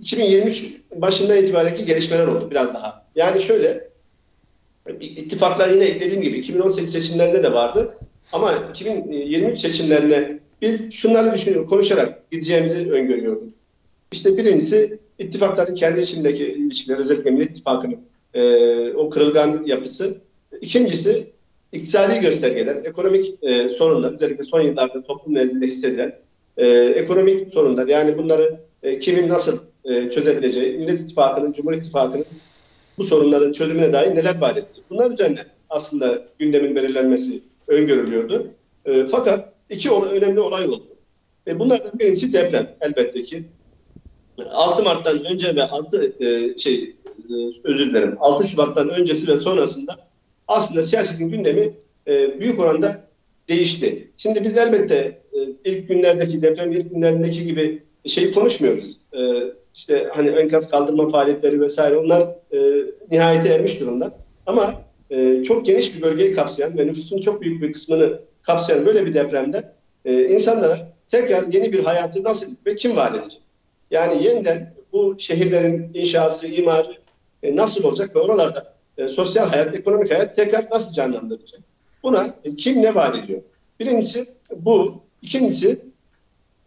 2023 0.00 0.74
başından 0.94 1.36
itibareki 1.36 1.84
gelişmeler 1.84 2.26
oldu 2.26 2.48
biraz 2.50 2.74
daha. 2.74 3.06
Yani 3.14 3.42
şöyle 3.42 3.88
ittifaklar 5.00 5.68
yine 5.68 6.00
dediğim 6.00 6.22
gibi 6.22 6.38
2018 6.38 6.92
seçimlerinde 6.92 7.42
de 7.42 7.52
vardı. 7.52 7.98
Ama 8.32 8.54
2023 8.70 9.58
seçimlerine 9.58 10.38
biz 10.62 10.92
şunları 10.92 11.34
düşünüyor, 11.34 11.66
konuşarak 11.66 12.30
gideceğimizi 12.30 12.90
öngörüyorduk. 12.90 13.52
İşte 14.12 14.36
birincisi 14.36 14.98
ittifakların 15.18 15.74
kendi 15.74 16.00
içindeki 16.00 16.46
ilişkiler, 16.46 16.98
özellikle 16.98 17.30
Millet 17.30 17.50
İttifakı'nın 17.50 17.98
e, 18.34 18.92
o 18.92 19.10
kırılgan 19.10 19.62
yapısı. 19.66 20.20
İkincisi 20.60 21.26
iktisadi 21.72 22.20
göstergeler, 22.20 22.76
ekonomik 22.84 23.34
e, 23.42 23.68
sorunlar, 23.68 24.12
özellikle 24.12 24.44
son 24.44 24.60
yıllarda 24.60 25.02
toplum 25.02 25.34
nezdinde 25.34 25.66
hissedilen 25.66 26.18
e, 26.56 26.66
ekonomik 26.76 27.52
sorunlar. 27.52 27.86
Yani 27.86 28.18
bunları 28.18 28.60
e, 28.82 28.98
kimin 28.98 29.28
nasıl 29.28 29.58
e, 29.84 30.10
çözebileceği, 30.10 30.78
Millet 30.78 31.00
İttifakı'nın, 31.00 31.52
Cumhur 31.52 31.72
İttifakı'nın 31.72 32.26
bu 32.98 33.04
sorunların 33.04 33.52
çözümüne 33.52 33.92
dair 33.92 34.14
neler 34.14 34.40
vaat 34.40 34.56
etti. 34.56 34.80
Bunlar 34.90 35.10
üzerine 35.10 35.40
aslında 35.70 36.22
gündemin 36.38 36.76
belirlenmesi 36.76 37.42
öngörülüyordu. 37.68 38.46
E, 38.84 39.06
fakat 39.06 39.52
iki 39.70 39.90
önemli 39.90 40.40
olay 40.40 40.64
oldu. 40.64 40.86
E, 41.46 41.58
bunlardan 41.58 41.98
birincisi 41.98 42.32
deprem 42.32 42.76
elbette 42.80 43.22
ki. 43.22 43.44
6 44.50 44.82
Mart'tan 44.82 45.24
önce 45.24 45.56
ve 45.56 45.62
6 45.62 46.14
e, 46.20 46.56
şey 46.56 46.96
e, 47.30 47.32
özür 47.64 47.90
dilerim 47.90 48.16
6 48.20 48.48
Şubat'tan 48.48 48.88
öncesi 48.88 49.28
ve 49.28 49.36
sonrasında 49.36 49.96
aslında 50.48 50.82
siyasetin 50.82 51.28
gündemi 51.28 51.74
e, 52.06 52.40
büyük 52.40 52.60
oranda 52.60 53.08
değişti. 53.48 54.10
Şimdi 54.16 54.44
biz 54.44 54.56
elbette 54.56 55.20
e, 55.32 55.38
ilk 55.64 55.88
günlerdeki 55.88 56.42
deprem 56.42 56.72
ilk 56.72 56.90
günlerindeki 56.90 57.44
gibi 57.44 57.82
şeyi 58.06 58.32
konuşmuyoruz. 58.32 58.96
E, 59.12 59.20
işte 59.74 60.10
hani 60.12 60.28
enkaz 60.28 60.70
kaldırma 60.70 61.08
faaliyetleri 61.08 61.60
vesaire 61.60 61.96
onlar 61.96 62.22
e, 62.52 62.58
nihayete 63.10 63.48
ermiş 63.48 63.80
durumda. 63.80 64.14
Ama 64.46 64.74
e, 65.10 65.42
çok 65.42 65.66
geniş 65.66 65.96
bir 65.96 66.02
bölgeyi 66.02 66.34
kapsayan 66.34 66.78
ve 66.78 66.86
nüfusun 66.86 67.20
çok 67.20 67.42
büyük 67.42 67.62
bir 67.62 67.72
kısmını 67.72 68.20
kapsayan 68.42 68.86
böyle 68.86 69.06
bir 69.06 69.14
depremde 69.14 69.72
e, 70.04 70.24
insanlara 70.24 70.92
tekrar 71.08 71.46
yeni 71.46 71.72
bir 71.72 71.84
hayatı 71.84 72.24
nasıl 72.24 72.56
ve 72.66 72.76
kim 72.76 72.96
vaat 72.96 73.16
edecek? 73.16 73.40
Yani 73.90 74.24
yeniden 74.24 74.74
bu 74.92 75.14
şehirlerin 75.18 75.90
inşası, 75.94 76.46
imarı 76.46 76.96
e, 77.42 77.56
nasıl 77.56 77.84
olacak 77.84 78.16
ve 78.16 78.20
oralarda 78.20 78.74
e, 78.98 79.08
sosyal 79.08 79.48
hayat, 79.48 79.74
ekonomik 79.74 80.10
hayat 80.10 80.34
tekrar 80.34 80.70
nasıl 80.70 80.92
canlandıracak? 80.92 81.60
Buna 82.02 82.34
e, 82.44 82.56
kim 82.56 82.82
ne 82.82 82.94
vaat 82.94 83.16
ediyor? 83.24 83.42
Birincisi 83.80 84.26
bu. 84.56 85.06
İkincisi 85.22 85.80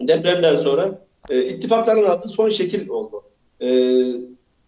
depremden 0.02 0.56
sonra 0.56 1.00
e, 1.30 1.46
ittifakların 1.46 2.04
aldığı 2.04 2.28
son 2.28 2.50
şekil 2.50 2.90
oldu. 2.90 3.24
E, 3.62 3.68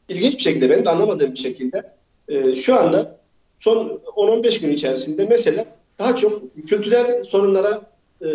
ilginç 0.09 0.37
bir 0.37 0.43
şekilde, 0.43 0.69
benim 0.69 0.85
de 0.85 0.89
anlamadığım 0.89 1.31
bir 1.31 1.39
şekilde 1.39 1.93
e, 2.27 2.55
şu 2.55 2.75
anda 2.75 3.19
son 3.57 4.01
10-15 4.15 4.61
gün 4.61 4.71
içerisinde 4.71 5.25
mesela 5.25 5.65
daha 5.99 6.15
çok 6.15 6.41
kültürel 6.67 7.23
sorunlara, 7.23 7.81
e, 8.21 8.27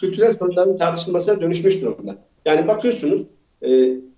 kültürel 0.00 0.34
sorunların 0.34 0.76
tartışılmasına 0.76 1.40
dönüşmüş 1.40 1.82
durumda. 1.82 2.16
Yani 2.44 2.68
bakıyorsunuz 2.68 3.22
e, 3.62 3.68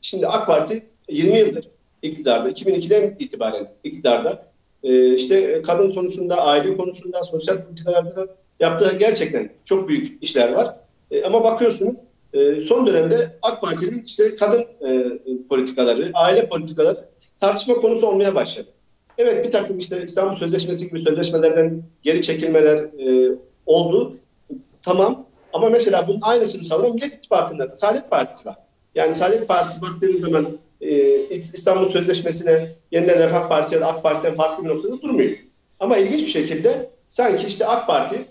şimdi 0.00 0.26
AK 0.26 0.46
Parti 0.46 0.82
20 1.08 1.38
yıldır 1.38 1.64
iktidarda, 2.02 2.50
2002'den 2.50 3.16
itibaren 3.18 3.72
iktidarda 3.84 4.50
e, 4.82 5.14
işte 5.14 5.62
kadın 5.62 5.94
konusunda, 5.94 6.42
aile 6.42 6.76
konusunda, 6.76 7.22
sosyal 7.22 7.64
politikalarda 7.64 8.26
yaptığı 8.60 8.98
gerçekten 8.98 9.50
çok 9.64 9.88
büyük 9.88 10.22
işler 10.22 10.52
var. 10.52 10.76
E, 11.10 11.24
ama 11.24 11.44
bakıyorsunuz 11.44 11.98
e, 12.34 12.60
son 12.60 12.86
dönemde 12.86 13.38
AK 13.42 13.60
Parti'nin 13.60 14.02
işte 14.02 14.36
kadın 14.36 14.60
e, 14.60 15.20
politikaları, 15.48 16.10
aile 16.14 16.48
politikaları 16.48 16.98
tartışma 17.40 17.74
konusu 17.74 18.06
olmaya 18.06 18.34
başladı. 18.34 18.68
Evet 19.18 19.46
bir 19.46 19.50
takım 19.50 19.78
işte 19.78 20.02
İstanbul 20.04 20.34
Sözleşmesi 20.34 20.88
gibi 20.88 21.00
sözleşmelerden 21.00 21.82
geri 22.02 22.22
çekilmeler 22.22 22.78
e, 22.78 23.36
oldu. 23.66 24.16
Tamam 24.82 25.26
ama 25.52 25.68
mesela 25.68 26.08
bunun 26.08 26.20
aynısını 26.22 26.64
savunan 26.64 26.94
Millet 26.94 27.14
İttifakı'nda 27.14 27.74
Saadet 27.74 28.10
Partisi 28.10 28.48
var. 28.48 28.56
Yani 28.94 29.14
Saadet 29.14 29.48
Partisi 29.48 29.82
baktığınız 29.82 30.20
zaman 30.20 30.46
e, 30.80 31.20
İstanbul 31.28 31.88
Sözleşmesi'ne 31.88 32.68
yeniden 32.90 33.18
Refah 33.18 33.48
Partisi 33.48 33.74
ya 33.74 33.80
da 33.80 33.86
AK 33.86 34.02
Parti'den 34.02 34.34
farklı 34.34 34.64
bir 34.64 34.68
noktada 34.68 35.02
durmuyor. 35.02 35.30
Ama 35.80 35.96
ilginç 35.96 36.20
bir 36.20 36.26
şekilde 36.26 36.90
sanki 37.08 37.46
işte 37.46 37.66
AK 37.66 37.86
Parti 37.86 38.24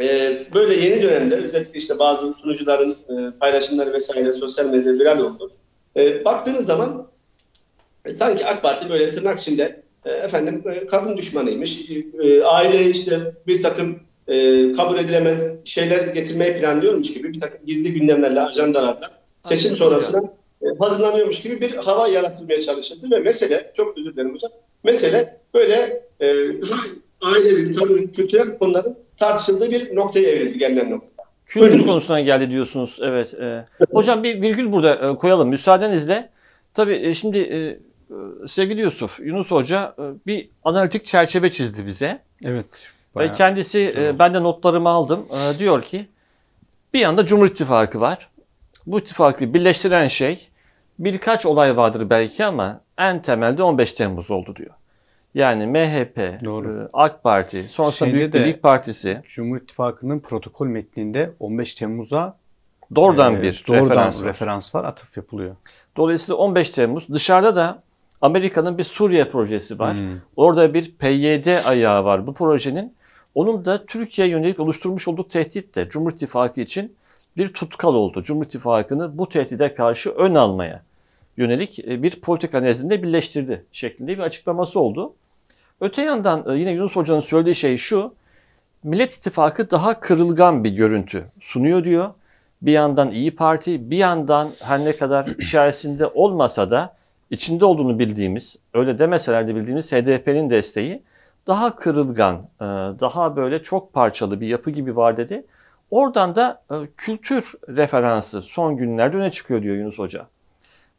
e, 0.00 0.38
böyle 0.54 0.74
yeni 0.74 1.02
dönemde 1.02 1.36
özellikle 1.36 1.78
işte 1.78 1.98
bazı 1.98 2.34
sunucuların 2.34 2.96
e, 3.08 3.38
paylaşımları 3.40 3.92
vesaire 3.92 4.32
sosyal 4.32 4.66
medyada 4.66 4.98
viral 4.98 5.18
oldu. 5.18 5.52
E, 5.96 6.24
baktığınız 6.24 6.66
zaman 6.66 7.08
e, 8.04 8.12
sanki 8.12 8.46
AK 8.46 8.62
Parti 8.62 8.90
böyle 8.90 9.12
tırnak 9.12 9.40
içinde 9.40 9.82
e, 10.04 10.10
efendim 10.10 10.62
e, 10.72 10.86
kadın 10.86 11.16
düşmanıymış. 11.16 11.90
E, 12.22 12.42
aile 12.42 12.90
işte 12.90 13.34
bir 13.46 13.62
takım 13.62 14.00
e, 14.28 14.72
kabul 14.72 14.98
edilemez 14.98 15.58
şeyler 15.64 16.06
getirmeyi 16.06 16.60
planlıyormuş 16.60 17.14
gibi 17.14 17.32
bir 17.32 17.40
takım 17.40 17.66
gizli 17.66 17.92
gündemlerle 17.92 18.40
ajandalarda 18.40 19.06
seçim 19.42 19.76
sonrasında 19.76 20.18
e, 20.62 20.66
hazırlanıyormuş 20.78 21.42
gibi 21.42 21.60
bir 21.60 21.74
hava 21.74 22.08
yaratılmaya 22.08 22.60
çalışıldı 22.62 23.10
ve 23.10 23.18
mesele 23.18 23.72
çok 23.76 23.98
özür 23.98 24.12
dilerim 24.12 24.34
hocam 24.34 24.50
mesele 24.84 25.40
böyle 25.54 26.02
e, 26.20 26.34
ailevi, 27.20 28.12
kültürel 28.12 28.58
konuların 28.58 28.96
tartışıldığı 29.18 29.70
bir 29.70 29.96
noktaya 29.96 30.30
evrildi 30.30 30.58
gelinen 30.58 30.90
nokta. 30.90 31.24
Kültür 31.46 31.70
Buyurun. 31.70 31.86
konusuna 31.86 32.20
geldi 32.20 32.50
diyorsunuz. 32.50 32.98
Evet. 33.02 33.34
e, 33.34 33.64
hocam 33.92 34.22
bir 34.22 34.42
virgül 34.42 34.72
burada 34.72 35.10
e, 35.10 35.16
koyalım 35.16 35.48
müsaadenizle. 35.48 36.28
Tabii 36.74 36.94
e, 36.94 37.14
şimdi 37.14 37.38
e, 37.38 37.78
sevgili 38.46 38.80
Yusuf, 38.80 39.20
Yunus 39.20 39.50
Hoca 39.50 39.94
e, 39.98 40.02
bir 40.26 40.48
analitik 40.64 41.04
çerçeve 41.04 41.50
çizdi 41.50 41.86
bize. 41.86 42.18
Evet. 42.44 42.66
Ve 43.16 43.32
kendisi 43.32 43.94
e, 43.96 44.18
ben 44.18 44.34
de 44.34 44.42
notlarımı 44.42 44.88
aldım. 44.88 45.26
E, 45.32 45.58
diyor 45.58 45.82
ki 45.82 46.06
bir 46.94 47.00
yanda 47.00 47.24
Cumhur 47.24 47.46
İttifakı 47.46 48.00
var. 48.00 48.28
Bu 48.86 48.98
ittifakı 48.98 49.54
birleştiren 49.54 50.06
şey 50.06 50.48
birkaç 50.98 51.46
olay 51.46 51.76
vardır 51.76 52.10
belki 52.10 52.44
ama 52.44 52.80
en 52.98 53.22
temelde 53.22 53.62
15 53.62 53.92
Temmuz 53.92 54.30
oldu 54.30 54.56
diyor. 54.56 54.70
Yani 55.38 55.66
MHP, 55.66 56.44
Doğru. 56.44 56.82
e, 56.82 56.88
AK 56.92 57.22
Parti, 57.22 57.66
sonrasında 57.68 58.10
Şeyde 58.10 58.18
Büyük 58.18 58.34
Birlik 58.34 58.62
Partisi 58.62 59.22
Cumhur 59.26 59.56
İttifakı'nın 59.56 60.20
protokol 60.20 60.66
metninde 60.66 61.32
15 61.40 61.74
Temmuz'a 61.74 62.36
doğrudan 62.94 63.34
e, 63.34 63.42
bir 63.42 63.64
doğrudan 63.68 63.84
referans 63.84 64.22
var. 64.22 64.28
referans 64.28 64.74
var, 64.74 64.84
atıf 64.84 65.16
yapılıyor. 65.16 65.56
Dolayısıyla 65.96 66.36
15 66.36 66.70
Temmuz 66.70 67.08
dışarıda 67.08 67.56
da 67.56 67.82
Amerika'nın 68.20 68.78
bir 68.78 68.84
Suriye 68.84 69.30
projesi 69.30 69.78
var. 69.78 69.94
Hmm. 69.94 70.20
Orada 70.36 70.74
bir 70.74 70.94
PYD 70.94 71.64
ayağı 71.64 72.04
var 72.04 72.26
bu 72.26 72.34
projenin. 72.34 72.94
Onun 73.34 73.64
da 73.64 73.86
Türkiye'ye 73.86 74.32
yönelik 74.32 74.60
oluşturmuş 74.60 75.08
olduğu 75.08 75.28
tehdit 75.28 75.74
de 75.74 75.88
Cumhur 75.88 76.12
İttifakı 76.12 76.60
için 76.60 76.96
bir 77.36 77.52
tutkal 77.52 77.94
oldu. 77.94 78.22
Cumhur 78.22 78.44
İttifakı'nı 78.44 79.18
bu 79.18 79.28
tehdide 79.28 79.74
karşı 79.74 80.10
ön 80.10 80.34
almaya 80.34 80.82
yönelik 81.36 81.78
e, 81.78 82.02
bir 82.02 82.20
politika 82.20 82.60
nezdinde 82.60 83.02
birleştirdi 83.02 83.64
şeklinde 83.72 84.12
bir 84.12 84.22
açıklaması 84.22 84.80
oldu. 84.80 85.14
Öte 85.80 86.02
yandan 86.02 86.44
e, 86.48 86.58
yine 86.58 86.70
Yunus 86.70 86.96
Hoca'nın 86.96 87.20
söylediği 87.20 87.54
şey 87.54 87.76
şu. 87.76 88.14
Millet 88.82 89.12
İttifakı 89.12 89.70
daha 89.70 90.00
kırılgan 90.00 90.64
bir 90.64 90.70
görüntü 90.70 91.24
sunuyor 91.40 91.84
diyor. 91.84 92.10
Bir 92.62 92.72
yandan 92.72 93.10
İyi 93.10 93.36
Parti, 93.36 93.90
bir 93.90 93.96
yandan 93.96 94.52
her 94.60 94.84
ne 94.84 94.96
kadar 94.96 95.26
içerisinde 95.38 96.06
olmasa 96.06 96.70
da 96.70 96.96
içinde 97.30 97.64
olduğunu 97.64 97.98
bildiğimiz, 97.98 98.56
öyle 98.74 98.98
demeseler 98.98 99.48
de 99.48 99.54
bildiğimiz 99.54 99.92
HDP'nin 99.92 100.50
desteği 100.50 101.02
daha 101.46 101.76
kırılgan, 101.76 102.36
e, 102.36 102.64
daha 103.00 103.36
böyle 103.36 103.62
çok 103.62 103.92
parçalı 103.92 104.40
bir 104.40 104.46
yapı 104.46 104.70
gibi 104.70 104.96
var 104.96 105.16
dedi. 105.16 105.46
Oradan 105.90 106.36
da 106.36 106.62
e, 106.70 106.74
kültür 106.96 107.52
referansı 107.68 108.42
son 108.42 108.76
günlerde 108.76 109.16
öne 109.16 109.30
çıkıyor 109.30 109.62
diyor 109.62 109.76
Yunus 109.76 109.98
Hoca. 109.98 110.26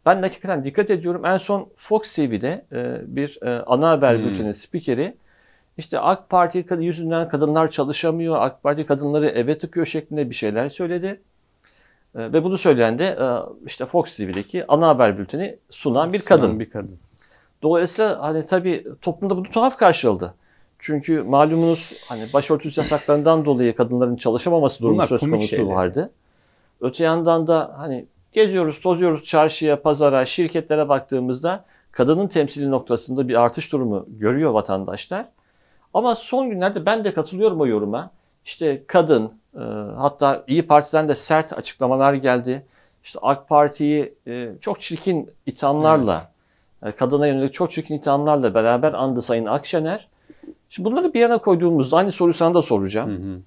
Ben 0.05 0.21
hakikaten 0.21 0.63
dikkat 0.65 0.91
ediyorum. 0.91 1.25
En 1.25 1.37
son 1.37 1.69
Fox 1.75 2.15
TV'de 2.15 2.65
e, 2.71 3.01
bir 3.15 3.39
e, 3.43 3.63
ana 3.65 3.89
haber 3.89 4.17
Hmm. 4.17 4.25
bülteni 4.25 4.53
spikeri 4.53 5.15
işte 5.77 5.99
AK 5.99 6.29
Parti 6.29 6.65
yüzünden 6.79 7.29
kadınlar 7.29 7.71
çalışamıyor, 7.71 8.35
AK 8.39 8.63
Parti 8.63 8.85
kadınları 8.85 9.27
eve 9.27 9.57
tıkıyor 9.57 9.85
şeklinde 9.85 10.29
bir 10.29 10.35
şeyler 10.35 10.69
söyledi. 10.69 11.21
E, 12.15 12.33
Ve 12.33 12.43
bunu 12.43 12.57
söyleyen 12.57 12.99
de 12.99 13.05
e, 13.05 13.25
işte 13.65 13.85
Fox 13.85 14.17
TV'deki 14.17 14.65
ana 14.67 14.87
haber 14.87 15.17
bülteni 15.17 15.57
sunan 15.69 16.13
bir 16.13 16.19
kadın. 16.19 16.41
Sunan 16.45 16.59
Bir 16.59 16.69
kadın. 16.69 16.97
Dolayısıyla 17.61 18.21
hani 18.21 18.45
tabii 18.45 18.87
toplumda 19.01 19.37
bu 19.37 19.43
tuhaf 19.43 19.77
karşıladı. 19.77 20.33
Çünkü 20.79 21.21
malumunuz 21.21 21.93
hani 22.07 22.33
başörtüsü 22.33 22.81
yasaklarından 22.81 23.45
dolayı 23.45 23.75
kadınların 23.75 24.15
çalışamaması 24.15 24.81
durumu 24.81 24.97
Bunlar 24.97 25.07
söz 25.07 25.21
konusu 25.21 25.67
vardı. 25.67 26.11
Öte 26.81 27.03
yandan 27.03 27.47
da 27.47 27.75
hani 27.77 28.05
geziyoruz, 28.33 28.79
tozuyoruz 28.79 29.23
çarşıya, 29.23 29.81
pazara, 29.81 30.25
şirketlere 30.25 30.89
baktığımızda 30.89 31.65
kadının 31.91 32.27
temsili 32.27 32.71
noktasında 32.71 33.27
bir 33.27 33.35
artış 33.35 33.71
durumu 33.71 34.05
görüyor 34.07 34.51
vatandaşlar. 34.51 35.25
Ama 35.93 36.15
son 36.15 36.49
günlerde 36.49 36.85
ben 36.85 37.03
de 37.03 37.13
katılıyorum 37.13 37.61
o 37.61 37.67
yoruma. 37.67 38.11
İşte 38.45 38.83
kadın, 38.87 39.31
e, 39.55 39.63
hatta 39.97 40.43
İyi 40.47 40.67
Parti'den 40.67 41.09
de 41.09 41.15
sert 41.15 41.53
açıklamalar 41.53 42.13
geldi. 42.13 42.65
İşte 43.03 43.19
AK 43.21 43.49
Parti'yi 43.49 44.13
e, 44.27 44.51
çok 44.61 44.81
çirkin 44.81 45.29
ithamlarla, 45.45 46.31
e, 46.83 46.91
kadına 46.91 47.27
yönelik 47.27 47.53
çok 47.53 47.71
çirkin 47.71 47.95
ithamlarla 47.95 48.53
beraber 48.53 48.93
andı 48.93 49.21
Sayın 49.21 49.45
Akşener. 49.45 50.07
Şimdi 50.69 50.89
bunları 50.91 51.13
bir 51.13 51.19
yana 51.19 51.37
koyduğumuzda 51.37 51.97
aynı 51.97 52.11
soruyu 52.11 52.33
sana 52.33 52.53
da 52.53 52.61
soracağım. 52.61 53.09
Hı 53.09 53.15
hı. 53.15 53.39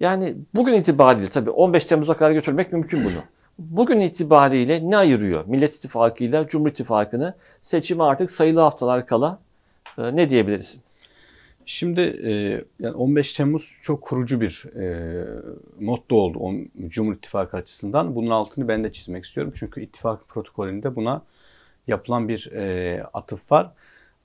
Yani 0.00 0.36
bugün 0.54 0.72
itibariyle 0.72 1.30
tabii 1.30 1.50
15 1.50 1.84
Temmuz'a 1.84 2.16
kadar 2.16 2.30
götürmek 2.30 2.72
mümkün 2.72 3.04
bunu. 3.04 3.18
Bugün 3.58 4.00
itibariyle 4.00 4.90
ne 4.90 4.96
ayırıyor 4.96 5.46
Millet 5.46 5.74
İttifakı 5.74 6.24
ile 6.24 6.46
Cumhur 6.48 6.68
İttifakı'nı? 6.68 7.34
Seçime 7.62 8.04
artık 8.04 8.30
sayılı 8.30 8.60
haftalar 8.60 9.06
kala 9.06 9.40
e, 9.98 10.16
ne 10.16 10.30
diyebilirsin? 10.30 10.82
Şimdi 11.66 12.00
e, 12.00 12.30
yani 12.80 12.94
15 12.94 13.32
Temmuz 13.32 13.78
çok 13.82 14.02
kurucu 14.02 14.40
bir 14.40 14.64
e, 14.76 15.24
motto 15.80 16.16
oldu 16.16 16.38
o, 16.38 16.52
Cumhur 16.88 17.14
İttifakı 17.14 17.56
açısından. 17.56 18.14
Bunun 18.14 18.30
altını 18.30 18.68
ben 18.68 18.84
de 18.84 18.92
çizmek 18.92 19.24
istiyorum. 19.24 19.52
Çünkü 19.56 19.82
ittifak 19.82 20.28
protokolünde 20.28 20.96
buna 20.96 21.22
yapılan 21.86 22.28
bir 22.28 22.52
e, 22.52 23.02
atıf 23.14 23.52
var. 23.52 23.72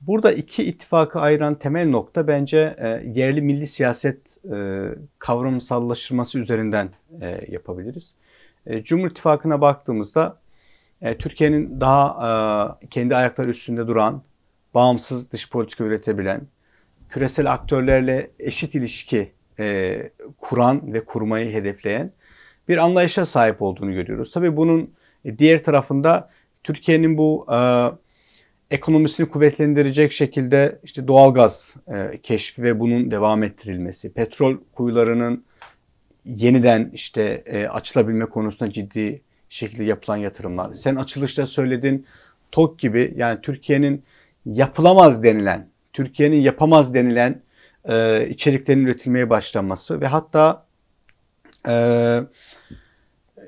Burada 0.02 0.32
iki 0.32 0.64
ittifakı 0.64 1.20
ayıran 1.20 1.56
temel 1.56 1.90
nokta 1.90 2.28
bence 2.28 2.76
e, 2.78 2.88
yerli 2.88 3.42
milli 3.42 3.68
siyaset 3.68 4.46
e, 4.52 4.88
kavramsallaştırması 5.20 6.40
üzerinden 6.40 6.90
e, 7.22 7.42
yapabiliriz. 7.52 8.16
E, 8.66 8.84
Cumhur 8.84 9.12
İttifakı'na 9.12 9.62
baktığımızda 9.62 10.38
e, 11.02 11.18
Türkiye'nin 11.18 11.82
daha 11.82 12.78
e, 12.82 12.88
kendi 12.88 13.16
ayakları 13.16 13.50
üstünde 13.50 13.88
duran, 13.88 14.24
bağımsız 14.74 15.32
dış 15.32 15.50
politika 15.50 15.84
üretebilen, 15.84 16.42
küresel 17.10 17.54
aktörlerle 17.54 18.32
eşit 18.40 18.76
ilişki 18.76 19.32
e, 19.60 19.98
kuran 20.38 20.94
ve 20.94 21.06
kurmayı 21.06 21.54
hedefleyen 21.54 22.12
bir 22.68 22.78
anlayışa 22.78 23.26
sahip 23.26 23.62
olduğunu 23.62 23.94
görüyoruz. 23.94 24.32
Tabii 24.32 24.58
bunun 24.58 24.94
diğer 25.38 25.64
tarafında 25.64 26.30
Türkiye'nin 26.64 27.18
bu 27.18 27.48
ekonomisini 28.72 29.30
kuvvetlendirecek 29.30 30.12
şekilde 30.12 30.80
işte 30.84 31.08
doğalgaz 31.08 31.76
e, 31.88 32.20
keşfi 32.24 32.64
ve 32.64 32.80
bunun 32.80 33.12
devam 33.12 33.44
ettirilmesi, 33.44 34.14
petrol 34.14 34.58
kuyularının 34.76 35.46
yeniden 36.26 36.90
işte 36.94 37.44
e, 37.46 37.68
açılabilme 37.68 38.26
konusunda 38.26 38.72
ciddi 38.72 39.22
şekilde 39.50 39.84
yapılan 39.84 40.18
yatırımlar. 40.18 40.74
Sen 40.74 40.96
açılışta 40.96 41.48
söyledin 41.48 42.06
TOK 42.52 42.80
gibi 42.80 43.14
yani 43.18 43.42
Türkiye'nin 43.42 44.04
yapılamaz 44.46 45.24
denilen, 45.24 45.68
Türkiye'nin 45.94 46.42
yapamaz 46.42 46.94
denilen 46.94 47.42
e, 47.90 48.28
içeriklerin 48.30 48.86
üretilmeye 48.86 49.30
başlanması 49.30 50.02
ve 50.02 50.08
hatta 50.08 50.66
e, 51.68 51.74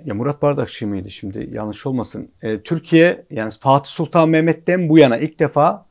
ya 0.05 0.13
Murat 0.13 0.41
Bardakçı 0.41 0.87
mıydı 0.87 1.11
şimdi 1.11 1.49
yanlış 1.51 1.85
olmasın. 1.85 2.31
E, 2.41 2.61
Türkiye 2.61 3.25
yani 3.29 3.51
Fatih 3.59 3.91
Sultan 3.91 4.29
Mehmet'ten 4.29 4.89
bu 4.89 4.97
yana 4.97 5.17
ilk 5.17 5.39
defa 5.39 5.85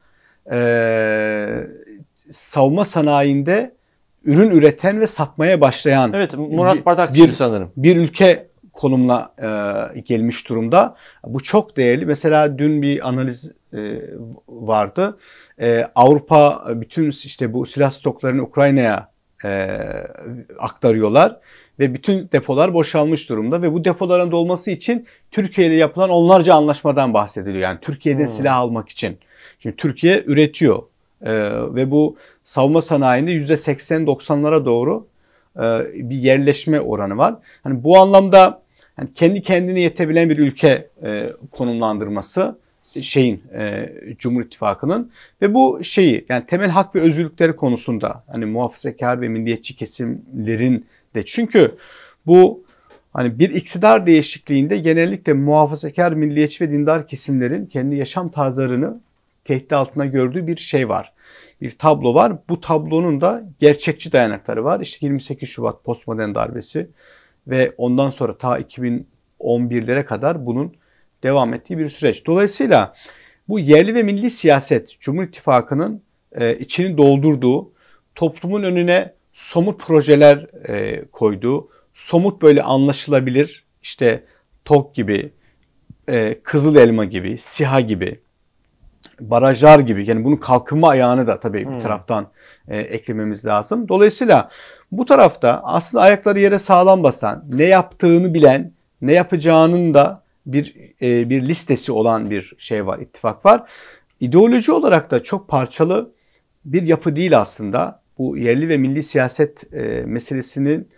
e, 0.52 1.66
savunma 2.30 2.84
sanayinde 2.84 3.74
ürün 4.24 4.50
üreten 4.50 5.00
ve 5.00 5.06
satmaya 5.06 5.60
başlayan 5.60 6.12
Evet 6.12 6.34
Murat 6.38 6.86
Bardakçı 6.86 7.24
bir- 7.24 7.28
sanırım. 7.28 7.72
bir 7.76 7.96
ülke 7.96 8.48
konumuna 8.72 9.32
e, 9.94 10.00
gelmiş 10.00 10.48
durumda. 10.48 10.96
Bu 11.26 11.40
çok 11.42 11.76
değerli. 11.76 12.06
Mesela 12.06 12.58
dün 12.58 12.82
bir 12.82 13.08
analiz 13.08 13.52
e, 13.74 13.78
vardı. 14.48 15.18
E, 15.60 15.86
Avrupa 15.94 16.64
bütün 16.68 17.10
işte 17.10 17.52
bu 17.52 17.66
silah 17.66 17.90
stoklarını 17.90 18.42
Ukrayna'ya 18.42 19.08
e, 19.44 19.78
aktarıyorlar 20.58 21.36
ve 21.78 21.94
bütün 21.94 22.28
depolar 22.32 22.74
boşalmış 22.74 23.28
durumda 23.28 23.62
ve 23.62 23.72
bu 23.72 23.84
depoların 23.84 24.30
dolması 24.30 24.70
için 24.70 25.06
Türkiye 25.30 25.66
ile 25.66 25.74
yapılan 25.74 26.10
onlarca 26.10 26.54
anlaşmadan 26.54 27.14
bahsediliyor. 27.14 27.62
Yani 27.62 27.78
Türkiye'den 27.80 28.20
Hmm. 28.20 28.26
silah 28.28 28.56
almak 28.56 28.88
için. 28.88 29.18
Çünkü 29.58 29.76
Türkiye 29.76 30.22
üretiyor 30.26 30.82
E, 31.22 31.32
ve 31.74 31.90
bu 31.90 32.16
savunma 32.44 32.80
sanayinde 32.80 33.30
%80-90'lara 33.30 34.64
doğru 34.64 35.06
e, 35.56 35.62
bir 36.10 36.16
yerleşme 36.16 36.80
oranı 36.80 37.16
var. 37.16 37.34
Hani 37.64 37.84
bu 37.84 37.98
anlamda 37.98 38.62
hani 38.96 39.12
kendi 39.14 39.42
kendine 39.42 39.80
yetebilen 39.80 40.30
bir 40.30 40.38
ülke 40.38 40.88
e, 41.04 41.32
konumlandırması 41.50 42.58
şeyin 43.00 43.42
e, 43.54 43.92
Cumhur 44.18 44.42
İttifakı'nın 44.42 45.10
ve 45.42 45.54
bu 45.54 45.84
şeyi 45.84 46.24
yani 46.28 46.46
temel 46.46 46.70
hak 46.70 46.94
ve 46.94 47.00
özgürlükleri 47.00 47.56
konusunda 47.56 48.24
hani 48.26 48.44
muhafazakar 48.46 49.20
ve 49.20 49.28
milliyetçi 49.28 49.76
kesimlerin 49.76 50.86
de 51.14 51.24
çünkü 51.24 51.76
bu 52.26 52.64
hani 53.12 53.38
bir 53.38 53.50
iktidar 53.50 54.06
değişikliğinde 54.06 54.78
genellikle 54.78 55.32
muhafazakar, 55.32 56.12
milliyetçi 56.12 56.64
ve 56.64 56.70
dindar 56.70 57.06
kesimlerin 57.06 57.66
kendi 57.66 57.96
yaşam 57.96 58.28
tarzlarını 58.28 59.00
tehdit 59.44 59.72
altına 59.72 60.06
gördüğü 60.06 60.46
bir 60.46 60.56
şey 60.56 60.88
var. 60.88 61.11
Bir 61.62 61.70
tablo 61.70 62.14
var. 62.14 62.32
Bu 62.48 62.60
tablonun 62.60 63.20
da 63.20 63.44
gerçekçi 63.60 64.12
dayanakları 64.12 64.64
var. 64.64 64.80
İşte 64.80 65.06
28 65.06 65.48
Şubat 65.48 65.84
postmodern 65.84 66.34
darbesi 66.34 66.90
ve 67.46 67.72
ondan 67.76 68.10
sonra 68.10 68.38
ta 68.38 68.60
2011'lere 68.60 70.04
kadar 70.04 70.46
bunun 70.46 70.74
devam 71.22 71.54
ettiği 71.54 71.78
bir 71.78 71.88
süreç. 71.88 72.26
Dolayısıyla 72.26 72.94
bu 73.48 73.58
yerli 73.58 73.94
ve 73.94 74.02
milli 74.02 74.30
siyaset 74.30 75.00
Cumhur 75.00 75.22
İttifakı'nın 75.22 76.02
e, 76.32 76.58
içini 76.58 76.98
doldurduğu, 76.98 77.72
toplumun 78.14 78.62
önüne 78.62 79.14
somut 79.32 79.80
projeler 79.80 80.46
e, 80.68 81.04
koyduğu, 81.12 81.68
somut 81.94 82.42
böyle 82.42 82.62
anlaşılabilir 82.62 83.64
işte 83.82 84.24
TOK 84.64 84.94
gibi, 84.94 85.32
e, 86.08 86.38
Kızıl 86.42 86.76
Elma 86.76 87.04
gibi, 87.04 87.38
SİHA 87.38 87.80
gibi, 87.80 88.20
barajlar 89.20 89.78
gibi 89.78 90.08
yani 90.08 90.24
bunun 90.24 90.36
kalkınma 90.36 90.88
ayağını 90.88 91.26
da 91.26 91.40
tabii 91.40 91.64
hmm. 91.64 91.76
bir 91.76 91.80
taraftan 91.80 92.26
e, 92.68 92.78
eklememiz 92.78 93.46
lazım. 93.46 93.88
Dolayısıyla 93.88 94.50
bu 94.92 95.04
tarafta 95.04 95.60
aslında 95.64 96.04
ayakları 96.04 96.40
yere 96.40 96.58
sağlam 96.58 97.02
basan, 97.02 97.44
ne 97.52 97.64
yaptığını 97.64 98.34
bilen, 98.34 98.72
ne 99.02 99.12
yapacağının 99.12 99.94
da 99.94 100.22
bir 100.46 100.74
e, 101.02 101.30
bir 101.30 101.42
listesi 101.42 101.92
olan 101.92 102.30
bir 102.30 102.52
şey 102.58 102.86
var, 102.86 102.98
ittifak 102.98 103.46
var. 103.46 103.70
İdeoloji 104.20 104.72
olarak 104.72 105.10
da 105.10 105.22
çok 105.22 105.48
parçalı 105.48 106.12
bir 106.64 106.82
yapı 106.82 107.16
değil 107.16 107.38
aslında. 107.38 108.02
Bu 108.18 108.36
yerli 108.36 108.68
ve 108.68 108.76
milli 108.76 109.02
siyaset 109.02 109.74
e, 109.74 110.02
meselesinin 110.06 110.88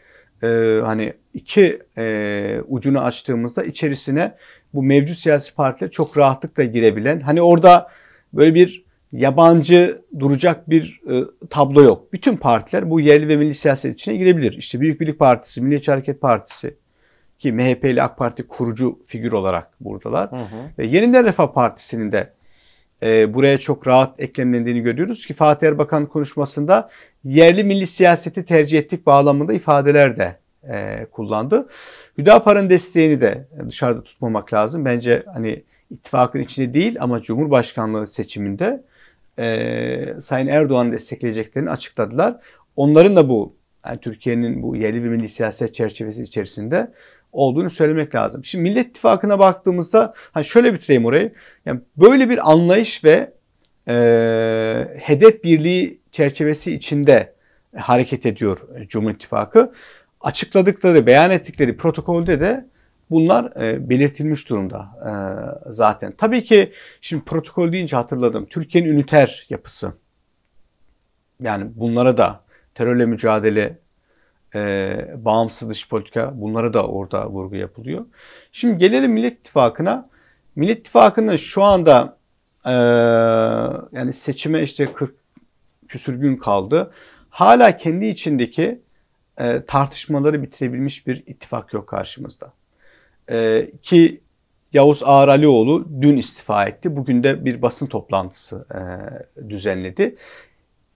e, 0.43 0.81
hani 0.85 1.13
iki 1.35 1.83
e, 1.99 2.61
ucunu 2.69 3.01
açtığımızda 3.01 3.65
içerisine 3.65 4.35
bu 4.75 4.83
mevcut 4.83 5.19
siyasi 5.19 5.55
partiler 5.55 5.91
çok 5.91 6.19
rahatlıkla 6.19 6.65
girebilen, 6.65 7.21
hani 7.21 7.43
orada 7.43 7.89
böyle 8.33 8.55
bir 8.55 8.85
yabancı 9.13 10.03
duracak 10.19 10.71
bir 10.71 11.01
e, 11.11 11.25
tablo 11.51 11.83
yok. 11.83 12.13
Bütün 12.13 12.37
partiler 12.37 12.91
bu 12.91 13.01
yerli 13.01 13.29
ve 13.29 13.37
milli 13.37 13.55
siyaset 13.55 13.95
içine 13.95 14.17
girebilir. 14.17 14.53
İşte 14.53 14.81
Büyük 14.81 15.01
Birlik 15.01 15.19
Partisi, 15.19 15.61
Milliyetçi 15.61 15.91
Hareket 15.91 16.21
Partisi 16.21 16.77
ki 17.39 17.53
MHP 17.53 17.85
ile 17.85 18.03
AK 18.03 18.19
Parti 18.19 18.43
kurucu 18.43 18.99
figür 19.05 19.33
olarak 19.33 19.71
buradalar. 19.81 20.33
Hı 20.33 20.37
hı. 20.37 20.71
Ve 20.79 20.87
Yeniden 20.87 21.25
Refah 21.25 21.53
Partisi'nin 21.53 22.13
de 22.13 22.33
e, 23.03 23.35
buraya 23.35 23.59
çok 23.59 23.87
rahat 23.87 24.21
eklemlendiğini 24.21 24.81
görüyoruz 24.81 25.27
ki 25.27 25.35
Fatih 25.35 25.67
Erbakan 25.67 26.07
konuşmasında 26.07 26.91
yerli 27.25 27.65
milli 27.65 27.87
siyaseti 27.87 28.45
tercih 28.45 28.79
ettik 28.79 29.07
bağlamında 29.07 29.53
ifadeler 29.53 30.17
de 30.17 30.37
e, 30.69 31.07
kullandı. 31.13 31.69
Hüdapar'ın 32.19 32.71
desteğini 32.71 33.21
de 33.21 33.47
dışarıda 33.69 34.03
tutmamak 34.03 34.53
lazım. 34.53 34.85
Bence 34.85 35.23
hani 35.35 35.63
ittifakın 35.91 36.41
içinde 36.41 36.75
değil 36.75 36.97
ama 37.01 37.23
Cumhurbaşkanlığı 37.23 38.07
seçiminde 38.07 38.83
e, 39.39 40.15
Sayın 40.21 40.47
Erdoğan'ı 40.47 40.93
destekleyeceklerini 40.93 41.71
açıkladılar. 41.71 42.37
Onların 42.77 43.17
da 43.17 43.29
bu 43.29 43.55
yani 43.87 43.99
Türkiye'nin 43.99 44.63
bu 44.63 44.77
yerli 44.77 45.05
ve 45.05 45.09
milli 45.09 45.29
siyaset 45.29 45.75
çerçevesi 45.75 46.23
içerisinde 46.23 46.91
olduğunu 47.33 47.71
söylemek 47.71 48.15
lazım. 48.15 48.45
Şimdi 48.45 48.63
Millet 48.63 48.87
İttifakı'na 48.87 49.39
baktığımızda 49.39 50.15
hani 50.17 50.45
şöyle 50.45 50.75
bitireyim 50.75 51.05
orayı. 51.05 51.33
Yani 51.67 51.81
böyle 51.97 52.31
bir 52.31 52.51
anlayış 52.51 53.05
ve 53.05 53.33
e, 53.89 53.95
hedef 55.01 55.45
birliği 55.45 55.99
çerçevesi 56.13 56.75
içinde 56.75 57.33
hareket 57.77 58.27
ediyor 58.27 58.59
Cumhur 58.89 59.11
İttifakı. 59.11 59.73
Açıkladıkları, 60.25 61.07
beyan 61.07 61.31
ettikleri 61.31 61.77
protokolde 61.77 62.41
de 62.41 62.67
bunlar 63.11 63.63
e, 63.63 63.89
belirtilmiş 63.89 64.49
durumda 64.49 64.89
e, 65.07 65.13
zaten. 65.73 66.13
Tabii 66.19 66.45
ki 66.45 66.73
şimdi 67.01 67.25
protokol 67.25 67.73
deyince 67.73 67.97
hatırladım. 67.97 68.47
Türkiye'nin 68.47 68.89
üniter 68.89 69.47
yapısı. 69.51 69.93
Yani 71.41 71.67
bunlara 71.75 72.17
da 72.17 72.41
terörle 72.75 73.07
mücadele, 73.07 73.79
e, 74.55 74.97
bağımsız 75.17 75.71
dış 75.71 75.89
politika 75.89 76.33
bunlara 76.35 76.73
da 76.73 76.87
orada 76.87 77.31
vurgu 77.31 77.57
yapılıyor. 77.57 78.07
Şimdi 78.53 78.79
gelelim 78.79 79.13
Millet 79.13 79.39
İttifakı'na. 79.39 80.09
Millet 80.57 80.79
İttifakı'nın 80.79 81.37
şu 81.37 81.63
anda 81.63 82.17
e, 82.65 82.73
yani 83.99 84.13
seçime 84.13 84.63
işte 84.63 84.93
40 84.93 85.15
küsür 85.89 86.15
gün 86.15 86.37
kaldı. 86.37 86.93
Hala 87.31 87.77
kendi 87.77 88.07
içindeki 88.07 88.84
e, 89.39 89.65
tartışmaları 89.65 90.43
bitirebilmiş 90.43 91.07
bir 91.07 91.23
ittifak 91.27 91.73
yok 91.73 91.89
karşımızda. 91.89 92.53
E, 93.31 93.71
ki 93.83 94.21
Yavuz 94.73 95.03
Ağar 95.05 95.29
Alioğlu 95.29 95.89
dün 96.01 96.17
istifa 96.17 96.65
etti. 96.65 96.97
Bugün 96.97 97.23
de 97.23 97.45
bir 97.45 97.63
basın 97.63 97.87
toplantısı 97.87 98.67
e, 98.75 98.81
düzenledi. 99.49 100.17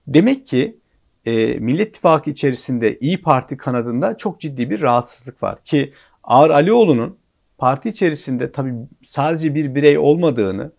Demek 0.07 0.47
ki 0.47 0.77
e, 1.25 1.53
Millet 1.59 1.87
İttifakı 1.87 2.29
içerisinde 2.29 2.99
İyi 2.99 3.21
Parti 3.21 3.57
kanadında 3.57 4.17
çok 4.17 4.39
ciddi 4.39 4.69
bir 4.69 4.81
rahatsızlık 4.81 5.43
var. 5.43 5.63
Ki 5.65 5.93
Ağar 6.23 6.49
Alioğlu'nun 6.49 7.17
parti 7.57 7.89
içerisinde 7.89 8.51
tabii 8.51 8.73
sadece 9.03 9.55
bir 9.55 9.75
birey 9.75 9.97
olmadığını, 9.97 10.71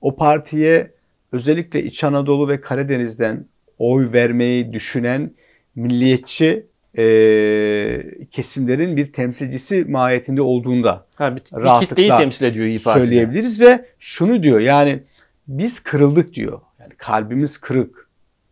o 0.00 0.16
partiye 0.16 0.92
özellikle 1.32 1.82
İç 1.82 2.04
Anadolu 2.04 2.48
ve 2.48 2.60
Karadeniz'den 2.60 3.44
oy 3.78 4.12
vermeyi 4.12 4.72
düşünen 4.72 5.34
milliyetçi 5.74 6.66
e, 6.98 8.04
kesimlerin 8.30 8.96
bir 8.96 9.12
temsilcisi 9.12 9.84
mahiyetinde 9.84 10.42
olduğunda 10.42 11.06
ha, 11.14 11.36
bir, 11.36 11.40
bir 11.40 11.86
kitleyi 11.86 12.08
temsil 12.08 12.44
ediyor 12.44 12.66
İyi 12.66 12.82
Parti. 12.82 13.00
Söyleyebiliriz 13.00 13.60
ve 13.60 13.84
şunu 13.98 14.42
diyor 14.42 14.60
yani 14.60 15.02
biz 15.48 15.80
kırıldık 15.80 16.34
diyor. 16.34 16.60
Yani 16.80 16.92
kalbimiz 16.98 17.58
kırık. 17.58 18.08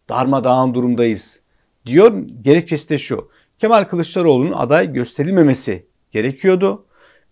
Darmadağın 0.09 0.75
durumdayız. 0.75 1.41
Diyor 1.87 2.23
gerekçesi 2.43 2.91
de 2.91 2.99
şu. 2.99 3.31
Kemal 3.59 3.85
Kılıçdaroğlu'nun 3.85 4.53
aday 4.53 4.93
gösterilmemesi 4.93 5.87
gerekiyordu. 6.13 6.85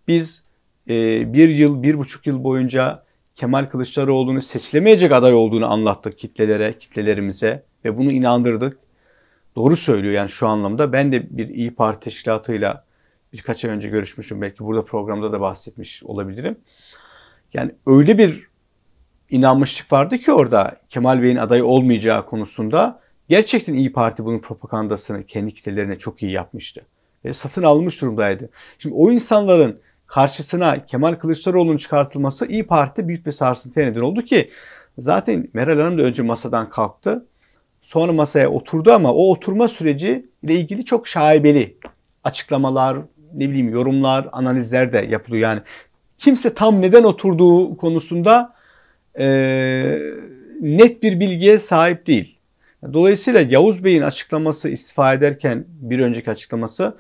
Biz 0.08 0.42
e, 0.90 1.32
bir 1.32 1.48
yıl, 1.48 1.82
bir 1.82 1.98
buçuk 1.98 2.26
yıl 2.26 2.44
boyunca 2.44 3.04
Kemal 3.34 3.64
Kılıçdaroğlu'nu 3.64 4.42
seçilemeyecek 4.42 5.12
aday 5.12 5.34
olduğunu 5.34 5.72
anlattık 5.72 6.18
kitlelere, 6.18 6.78
kitlelerimize 6.78 7.62
ve 7.84 7.98
bunu 7.98 8.12
inandırdık. 8.12 8.78
Doğru 9.56 9.76
söylüyor 9.76 10.14
yani 10.14 10.28
şu 10.28 10.46
anlamda. 10.46 10.92
Ben 10.92 11.12
de 11.12 11.36
bir 11.36 11.48
İyi 11.48 11.74
Parti 11.74 12.04
teşkilatıyla 12.04 12.84
birkaç 13.32 13.64
ay 13.64 13.70
önce 13.70 13.88
görüşmüştüm. 13.88 14.42
Belki 14.42 14.64
burada 14.64 14.84
programda 14.84 15.32
da 15.32 15.40
bahsetmiş 15.40 16.02
olabilirim. 16.04 16.56
Yani 17.54 17.70
öyle 17.86 18.18
bir 18.18 18.48
inanmışlık 19.30 19.92
vardı 19.92 20.18
ki 20.18 20.32
orada 20.32 20.76
Kemal 20.90 21.22
Bey'in 21.22 21.36
aday 21.36 21.62
olmayacağı 21.62 22.26
konusunda 22.26 23.00
gerçekten 23.28 23.74
İyi 23.74 23.92
Parti 23.92 24.24
bunun 24.24 24.38
propagandasını 24.38 25.26
kendi 25.26 25.54
kitlelerine 25.54 25.98
çok 25.98 26.22
iyi 26.22 26.32
yapmıştı. 26.32 26.86
Ve 27.24 27.32
satın 27.32 27.62
almış 27.62 28.02
durumdaydı. 28.02 28.48
Şimdi 28.78 28.94
o 28.94 29.10
insanların 29.10 29.80
karşısına 30.06 30.86
Kemal 30.86 31.14
Kılıçdaroğlu'nun 31.14 31.76
çıkartılması 31.76 32.46
İyi 32.46 32.66
Parti 32.66 33.08
büyük 33.08 33.26
bir 33.26 33.32
sarsıntıya 33.32 33.86
neden 33.86 34.00
oldu 34.00 34.22
ki 34.22 34.50
zaten 34.98 35.48
Meral 35.52 35.80
Hanım 35.80 35.98
da 35.98 36.02
önce 36.02 36.22
masadan 36.22 36.70
kalktı. 36.70 37.26
Sonra 37.84 38.12
masaya 38.12 38.50
oturdu 38.50 38.92
ama 38.92 39.14
o 39.14 39.30
oturma 39.30 39.68
süreci 39.68 40.26
ile 40.42 40.54
ilgili 40.54 40.84
çok 40.84 41.08
şaibeli 41.08 41.76
açıklamalar, 42.24 42.98
ne 43.34 43.48
bileyim 43.48 43.68
yorumlar, 43.68 44.28
analizler 44.32 44.92
de 44.92 45.06
yapılıyor. 45.10 45.42
Yani 45.42 45.60
kimse 46.18 46.54
tam 46.54 46.80
neden 46.80 47.04
oturduğu 47.04 47.76
konusunda 47.76 48.54
e, 49.18 49.26
net 50.60 51.02
bir 51.02 51.20
bilgiye 51.20 51.58
sahip 51.58 52.06
değil. 52.06 52.38
Dolayısıyla 52.92 53.40
Yavuz 53.40 53.84
Bey'in 53.84 54.02
açıklaması 54.02 54.68
istifa 54.68 55.14
ederken 55.14 55.64
bir 55.68 56.00
önceki 56.00 56.30
açıklaması 56.30 56.96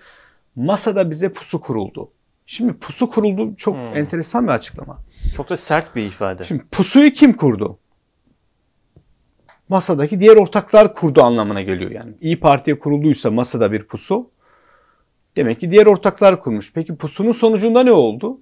masada 0.56 1.10
bize 1.10 1.28
pusu 1.28 1.60
kuruldu. 1.60 2.10
Şimdi 2.46 2.72
pusu 2.72 3.10
kuruldu 3.10 3.56
çok 3.56 3.74
hmm. 3.74 3.96
enteresan 3.96 4.46
bir 4.46 4.52
açıklama. 4.52 4.98
Çok 5.36 5.50
da 5.50 5.56
sert 5.56 5.96
bir 5.96 6.02
ifade. 6.02 6.44
Şimdi 6.44 6.64
pusuyu 6.72 7.12
kim 7.12 7.32
kurdu? 7.36 7.78
Masadaki 9.68 10.20
diğer 10.20 10.36
ortaklar 10.36 10.94
kurdu 10.94 11.22
anlamına 11.22 11.62
geliyor 11.62 11.90
yani. 11.90 12.12
İyi 12.20 12.40
Parti'ye 12.40 12.78
kurulduysa 12.78 13.30
masada 13.30 13.72
bir 13.72 13.82
pusu 13.82 14.30
demek 15.36 15.60
ki 15.60 15.70
diğer 15.70 15.86
ortaklar 15.86 16.40
kurmuş. 16.40 16.72
Peki 16.72 16.96
pusunun 16.96 17.30
sonucunda 17.30 17.82
ne 17.82 17.92
oldu? 17.92 18.40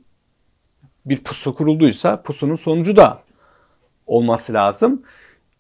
Bir 1.07 1.19
pusu 1.19 1.55
kurulduysa 1.55 2.23
pusunun 2.23 2.55
sonucu 2.55 2.97
da 2.97 3.23
olması 4.07 4.53
lazım. 4.53 5.03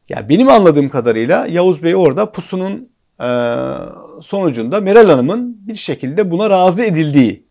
Ya 0.09 0.29
benim 0.29 0.48
anladığım 0.48 0.88
kadarıyla 0.88 1.46
Yavuz 1.46 1.83
Bey 1.83 1.96
orada 1.96 2.33
pusunun 2.33 2.88
e, 3.20 3.29
sonucunda 4.20 4.81
Meral 4.81 5.09
Hanım'ın 5.09 5.68
bir 5.68 5.75
şekilde 5.75 6.31
buna 6.31 6.51
razı 6.51 6.85
edildiği 6.85 7.44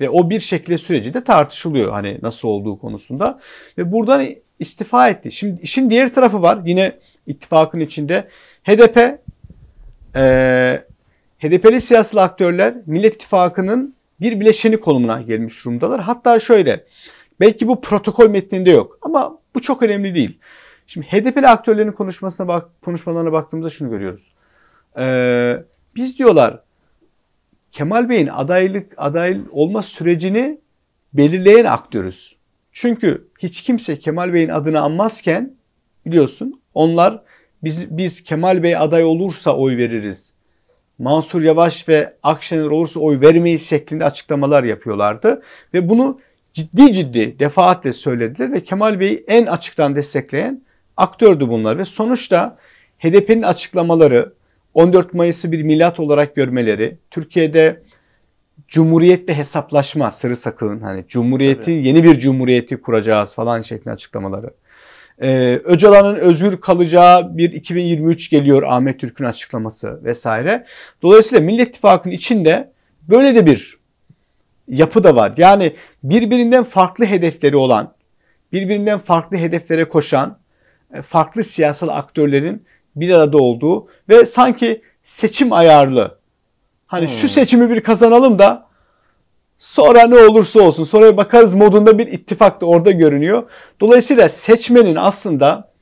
ve 0.00 0.10
o 0.10 0.30
bir 0.30 0.40
şekilde 0.40 0.78
süreci 0.78 1.14
de 1.14 1.24
tartışılıyor 1.24 1.92
hani 1.92 2.18
nasıl 2.22 2.48
olduğu 2.48 2.78
konusunda 2.78 3.40
ve 3.78 3.92
buradan 3.92 4.28
istifa 4.58 5.08
etti. 5.08 5.32
Şimdi 5.32 5.62
işin 5.62 5.90
diğer 5.90 6.14
tarafı 6.14 6.42
var 6.42 6.58
yine 6.64 6.98
ittifakın 7.26 7.80
içinde 7.80 8.28
HDP 8.64 9.20
e, 10.16 10.84
HDP'li 11.38 11.80
siyasal 11.80 12.18
aktörler 12.18 12.74
Millet 12.86 13.14
İttifakı'nın 13.14 13.94
bir 14.20 14.40
bileşeni 14.40 14.80
konumuna 14.80 15.22
gelmiş 15.22 15.64
durumdalar. 15.64 16.00
Hatta 16.00 16.38
şöyle 16.38 16.84
belki 17.40 17.68
bu 17.68 17.80
protokol 17.80 18.28
metninde 18.28 18.70
yok 18.70 18.98
ama 19.02 19.38
bu 19.54 19.62
çok 19.62 19.82
önemli 19.82 20.14
değil. 20.14 20.38
Şimdi 20.86 21.06
HDP'li 21.06 21.48
aktörlerin 21.48 21.92
konuşmasına 21.92 22.48
bak, 22.48 22.82
konuşmalarına 22.82 23.32
baktığımızda 23.32 23.70
şunu 23.70 23.90
görüyoruz. 23.90 24.32
Ee, 24.98 25.64
biz 25.94 26.18
diyorlar 26.18 26.60
Kemal 27.72 28.08
Bey'in 28.08 28.26
adaylık 28.26 28.92
aday 28.96 29.40
olma 29.50 29.82
sürecini 29.82 30.60
belirleyen 31.12 31.64
aktörüz. 31.64 32.36
Çünkü 32.72 33.28
hiç 33.38 33.62
kimse 33.62 33.98
Kemal 33.98 34.32
Bey'in 34.32 34.48
adını 34.48 34.80
anmazken 34.80 35.54
biliyorsun 36.06 36.60
onlar 36.74 37.22
biz 37.64 37.98
biz 37.98 38.24
Kemal 38.24 38.62
Bey 38.62 38.76
aday 38.76 39.04
olursa 39.04 39.56
oy 39.56 39.76
veririz 39.76 40.34
Mansur 40.98 41.42
Yavaş 41.42 41.88
ve 41.88 42.14
Akşener 42.22 42.64
olursa 42.64 43.00
oy 43.00 43.20
vermeyiz 43.20 43.68
şeklinde 43.68 44.04
açıklamalar 44.04 44.64
yapıyorlardı. 44.64 45.42
Ve 45.74 45.88
bunu 45.88 46.20
ciddi 46.52 46.92
ciddi 46.92 47.38
defaatle 47.38 47.92
söylediler 47.92 48.52
ve 48.52 48.64
Kemal 48.64 49.00
Bey'i 49.00 49.24
en 49.28 49.46
açıktan 49.46 49.96
destekleyen 49.96 50.62
aktördü 50.96 51.48
bunlar. 51.48 51.78
Ve 51.78 51.84
sonuçta 51.84 52.58
HDP'nin 52.98 53.42
açıklamaları 53.42 54.32
14 54.74 55.14
Mayıs'ı 55.14 55.52
bir 55.52 55.62
milat 55.62 56.00
olarak 56.00 56.36
görmeleri, 56.36 56.98
Türkiye'de 57.10 57.82
Cumhuriyetle 58.68 59.34
hesaplaşma 59.34 60.10
sırrı 60.10 60.36
sakın 60.36 60.80
hani 60.80 61.04
Cumhuriyeti 61.08 61.72
evet. 61.72 61.86
yeni 61.86 62.04
bir 62.04 62.18
cumhuriyeti 62.18 62.76
kuracağız 62.76 63.34
falan 63.34 63.62
şeklinde 63.62 63.94
açıklamaları. 63.94 64.50
Ee, 65.22 65.60
Öcalan'ın 65.64 66.16
özgür 66.16 66.60
kalacağı 66.60 67.36
bir 67.36 67.52
2023 67.52 68.30
geliyor 68.30 68.62
Ahmet 68.62 69.00
Türk'ün 69.00 69.24
açıklaması 69.24 70.04
vesaire. 70.04 70.66
Dolayısıyla 71.02 71.44
Millet 71.44 71.68
İttifakı'nın 71.68 72.14
içinde 72.14 72.72
böyle 73.08 73.34
de 73.34 73.46
bir 73.46 73.78
yapı 74.68 75.04
da 75.04 75.16
var. 75.16 75.34
Yani 75.36 75.72
birbirinden 76.02 76.64
farklı 76.64 77.04
hedefleri 77.04 77.56
olan, 77.56 77.94
birbirinden 78.52 78.98
farklı 78.98 79.36
hedeflere 79.36 79.88
koşan, 79.88 80.38
e, 80.94 81.02
farklı 81.02 81.44
siyasal 81.44 81.88
aktörlerin 81.88 82.64
bir 82.96 83.10
arada 83.10 83.38
olduğu 83.38 83.88
ve 84.08 84.24
sanki 84.24 84.82
seçim 85.02 85.52
ayarlı. 85.52 86.18
Hani 86.86 87.06
hmm. 87.06 87.14
şu 87.14 87.28
seçimi 87.28 87.70
bir 87.70 87.80
kazanalım 87.80 88.38
da 88.38 88.66
sonra 89.58 90.06
ne 90.06 90.16
olursa 90.16 90.60
olsun 90.60 90.84
sonra 90.84 91.16
bakarız 91.16 91.54
modunda 91.54 91.98
bir 91.98 92.06
ittifak 92.06 92.60
da 92.60 92.66
orada 92.66 92.90
görünüyor. 92.90 93.50
Dolayısıyla 93.80 94.28
seçmenin 94.28 94.96
aslında 94.96 95.72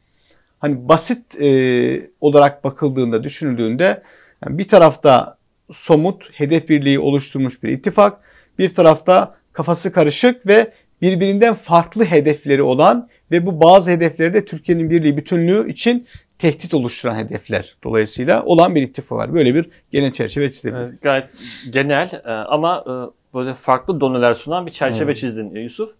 hani 0.59 0.89
basit 0.89 1.41
e, 1.41 2.11
olarak 2.21 2.65
bakıldığında 2.65 3.25
düşünüldüğünde 3.25 4.03
yani 4.45 4.59
bir 4.59 4.69
tarafta 4.69 5.37
somut 5.71 6.31
hedef 6.33 6.69
birliği 6.69 6.99
oluşturmuş 6.99 7.63
bir 7.63 7.69
ittifak, 7.69 8.19
bir 8.59 8.75
tarafta 8.75 9.35
kafası 9.53 9.93
karışık 9.93 10.47
ve 10.47 10.73
birbirinden 11.03 11.55
farklı 11.55 12.05
hedefleri 12.05 12.63
olan 12.63 13.09
ve 13.31 13.47
bu 13.47 13.61
bazı 13.61 13.91
hedefleri 13.91 14.35
de 14.35 14.45
Türkiye'nin 14.45 14.91
birliği 14.91 15.17
bütünlüğü 15.17 15.71
için 15.71 16.07
tehdit 16.39 16.75
oluşturan 16.75 17.17
hedefler 17.17 17.77
dolayısıyla 17.85 18.45
olan 18.45 18.75
bir 18.75 18.83
ittifak 18.83 19.19
var. 19.19 19.35
Böyle 19.35 19.55
bir 19.55 19.71
genel 19.91 20.13
çerçeve 20.13 20.53
çizebiliriz. 20.53 20.89
Evet, 20.89 21.03
gayet 21.03 21.25
genel 21.71 22.11
e, 22.25 22.31
ama 22.31 22.85
e, 22.87 23.22
böyle 23.35 23.55
farklı 23.55 24.01
doneler 24.01 24.35
sunan 24.35 24.67
bir 24.67 24.71
çerçeve 24.71 25.05
evet. 25.05 25.17
çizdin 25.17 25.55
e, 25.55 25.61
Yusuf. 25.61 25.95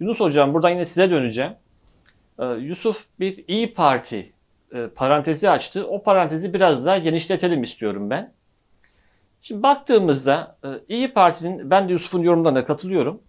Yunus 0.00 0.20
Hocam 0.20 0.54
buradan 0.54 0.70
yine 0.70 0.84
size 0.84 1.10
döneceğim. 1.10 1.52
Yusuf 2.58 3.06
bir 3.20 3.44
İyi 3.48 3.74
Parti 3.74 4.32
parantezi 4.94 5.50
açtı. 5.50 5.86
O 5.86 6.02
parantezi 6.02 6.54
biraz 6.54 6.86
daha 6.86 6.98
genişletelim 6.98 7.62
istiyorum 7.62 8.10
ben. 8.10 8.32
Şimdi 9.42 9.62
baktığımızda 9.62 10.56
İyi 10.88 11.12
Parti'nin, 11.12 11.70
ben 11.70 11.88
de 11.88 11.92
Yusuf'un 11.92 12.22
yorumlarına 12.22 12.64
katılıyorum. 12.64 13.20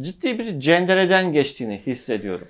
Ciddi 0.00 0.38
bir 0.38 0.60
cendereden 0.60 1.32
geçtiğini 1.32 1.82
hissediyorum. 1.86 2.48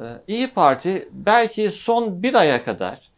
Ee, 0.00 0.04
İyi 0.28 0.50
Parti 0.50 1.08
belki 1.12 1.70
son 1.70 2.22
bir 2.22 2.34
aya 2.34 2.64
kadar 2.64 3.12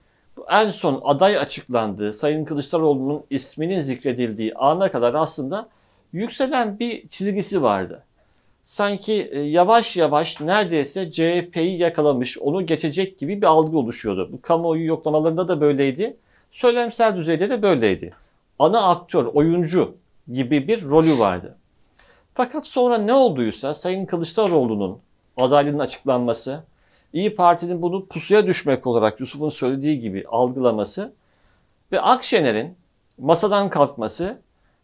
en 0.51 0.71
son 0.71 1.01
aday 1.05 1.39
açıklandığı 1.39 2.15
Sayın 2.15 2.45
Kılıçdaroğlu'nun 2.45 3.25
isminin 3.31 3.83
zikredildiği 3.83 4.55
ana 4.55 4.93
kadar 4.93 5.15
aslında 5.15 5.69
yükselen 6.15 6.79
bir 6.79 7.09
çizgisi 7.09 7.63
vardı. 7.63 8.03
Sanki 8.65 9.29
e, 9.33 9.41
yavaş 9.41 9.97
yavaş 9.97 10.41
neredeyse 10.41 11.11
CHP'yi 11.11 11.79
yakalamış, 11.79 12.39
onu 12.39 12.67
geçecek 12.67 13.19
gibi 13.19 13.43
bir 13.43 13.47
algı 13.47 13.79
oluşuyordu. 13.79 14.29
Bu 14.33 14.43
kamuoyu 14.43 14.87
yoklamalarında 14.87 15.49
da 15.49 15.61
böyleydi. 15.61 16.17
Söylemsel 16.53 17.17
düzeyde 17.17 17.51
de 17.51 17.63
böyleydi. 17.63 18.15
Ana 18.59 18.89
aktör, 18.89 19.25
oyuncu 19.25 19.95
gibi 20.33 20.69
bir 20.69 20.85
rolü 20.85 21.19
vardı. 21.19 21.57
Fakat 22.35 22.67
sonra 22.67 22.99
ne 22.99 23.13
olduysa 23.13 23.75
Sayın 23.75 24.07
Kılıçdaroğlu'nun 24.07 24.99
adaylığının 25.37 25.79
açıklanması, 25.79 26.63
İyi 27.13 27.35
Parti'nin 27.35 27.83
bunu 27.83 28.07
pusuya 28.07 28.47
düşmek 28.47 28.87
olarak 28.87 29.21
Yusuf'un 29.21 29.49
söylediği 29.49 30.01
gibi 30.01 30.25
algılaması 30.29 31.13
ve 31.93 32.01
Akşener'in 32.01 32.77
masadan 33.19 33.71
kalkması 33.71 34.39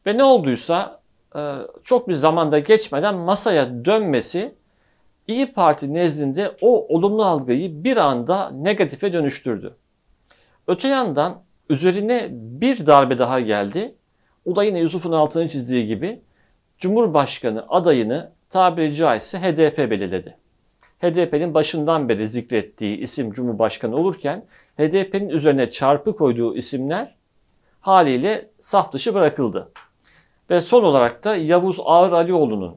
ve 0.07 0.19
ne 0.19 0.25
olduysa 0.25 1.00
çok 1.85 2.09
bir 2.09 2.15
zamanda 2.15 2.59
geçmeden 2.59 3.15
masaya 3.15 3.85
dönmesi 3.85 4.55
İyi 5.31 5.53
Parti 5.53 5.95
nezdinde 5.95 6.57
o 6.61 6.97
olumlu 6.97 7.25
algıyı 7.25 7.85
bir 7.85 7.97
anda 7.97 8.51
negatife 8.51 9.13
dönüştürdü. 9.13 9.77
Öte 10.67 10.89
yandan 10.89 11.43
üzerine 11.69 12.29
bir 12.33 12.87
darbe 12.87 13.19
daha 13.19 13.41
geldi. 13.41 13.95
O 14.45 14.57
da 14.57 14.65
yine 14.65 14.79
Yusuf'un 14.79 15.13
altını 15.13 15.49
çizdiği 15.49 15.87
gibi 15.87 16.21
Cumhurbaşkanı 16.79 17.65
adayını 17.69 18.33
tabiri 18.51 18.95
caizse 18.95 19.39
HDP 19.39 19.79
belirledi. 19.79 20.37
HDP'nin 20.99 21.55
başından 21.55 22.09
beri 22.09 22.29
zikrettiği 22.29 22.99
isim 22.99 23.33
Cumhurbaşkanı 23.33 23.97
olurken 23.97 24.45
HDP'nin 24.77 25.29
üzerine 25.29 25.71
çarpı 25.71 26.17
koyduğu 26.17 26.57
isimler 26.57 27.15
haliyle 27.81 28.51
saf 28.61 28.93
dışı 28.93 29.15
bırakıldı. 29.15 29.73
Ve 30.51 30.61
son 30.61 30.85
olarak 30.85 31.25
da 31.25 31.37
Yavuz 31.37 31.81
Ağır 31.85 32.13
Alioğlu'nun 32.13 32.77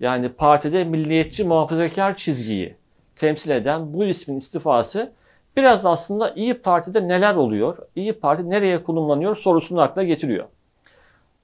yani 0.00 0.28
partide 0.28 0.84
milliyetçi 0.84 1.44
muhafazakar 1.44 2.16
çizgiyi 2.16 2.76
temsil 3.16 3.50
eden 3.50 3.92
bu 3.92 4.04
ismin 4.04 4.36
istifası 4.36 5.12
biraz 5.56 5.86
aslında 5.86 6.30
İyi 6.30 6.54
Parti'de 6.54 7.08
neler 7.08 7.34
oluyor, 7.34 7.78
İyi 7.96 8.12
Parti 8.12 8.50
nereye 8.50 8.82
konumlanıyor 8.82 9.36
sorusunu 9.36 9.80
akla 9.80 10.02
getiriyor. 10.02 10.46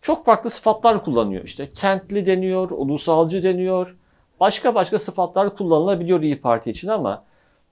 Çok 0.02 0.24
farklı 0.24 0.50
sıfatlar 0.50 1.04
kullanıyor. 1.04 1.44
İşte 1.44 1.72
kentli 1.72 2.26
deniyor, 2.26 2.70
ulusalcı 2.70 3.42
deniyor, 3.42 3.96
başka 4.40 4.74
başka 4.74 4.98
sıfatlar 4.98 5.56
kullanılabiliyor 5.56 6.20
İyi 6.20 6.40
Parti 6.40 6.70
için 6.70 6.88
ama 6.88 7.24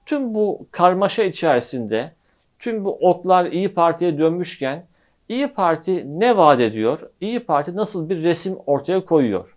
tüm 0.06 0.34
bu 0.34 0.66
karmaşa 0.70 1.22
içerisinde 1.22 2.12
tüm 2.58 2.84
bu 2.84 2.98
otlar 3.10 3.46
İyi 3.46 3.74
Parti'ye 3.74 4.18
dönmüşken 4.18 4.86
İyi 5.32 5.54
Parti 5.54 6.20
ne 6.20 6.36
vaat 6.36 6.60
ediyor? 6.60 6.98
İyi 7.20 7.40
Parti 7.40 7.76
nasıl 7.76 8.08
bir 8.08 8.22
resim 8.22 8.56
ortaya 8.66 9.04
koyuyor? 9.04 9.56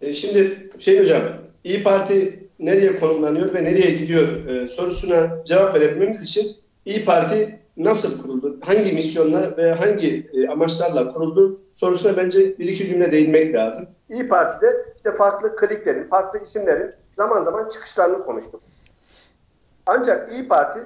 E 0.00 0.12
şimdi 0.12 0.70
Hüseyin 0.78 1.00
Hocam, 1.00 1.22
İyi 1.64 1.82
Parti 1.82 2.48
nereye 2.58 2.98
konumlanıyor 3.00 3.54
ve 3.54 3.64
nereye 3.64 3.90
gidiyor 3.90 4.46
e, 4.46 4.68
sorusuna 4.68 5.44
cevap 5.44 5.74
verebilmemiz 5.74 6.24
için 6.24 6.46
İyi 6.84 7.04
Parti 7.04 7.58
nasıl 7.76 8.22
kuruldu, 8.22 8.58
hangi 8.60 8.92
misyonla 8.92 9.56
ve 9.56 9.72
hangi 9.72 10.30
e, 10.32 10.48
amaçlarla 10.48 11.12
kuruldu 11.12 11.60
sorusuna 11.74 12.16
bence 12.16 12.58
bir 12.58 12.68
iki 12.68 12.88
cümle 12.88 13.10
değinmek 13.10 13.54
lazım. 13.54 13.88
İyi 14.10 14.28
Parti'de 14.28 14.86
işte 14.96 15.14
farklı 15.14 15.56
kliklerin, 15.56 16.04
farklı 16.04 16.42
isimlerin 16.42 16.92
zaman 17.16 17.42
zaman 17.42 17.68
çıkışlarını 17.68 18.24
konuştuk. 18.24 18.60
Ancak 19.86 20.32
İyi 20.32 20.48
Parti 20.48 20.80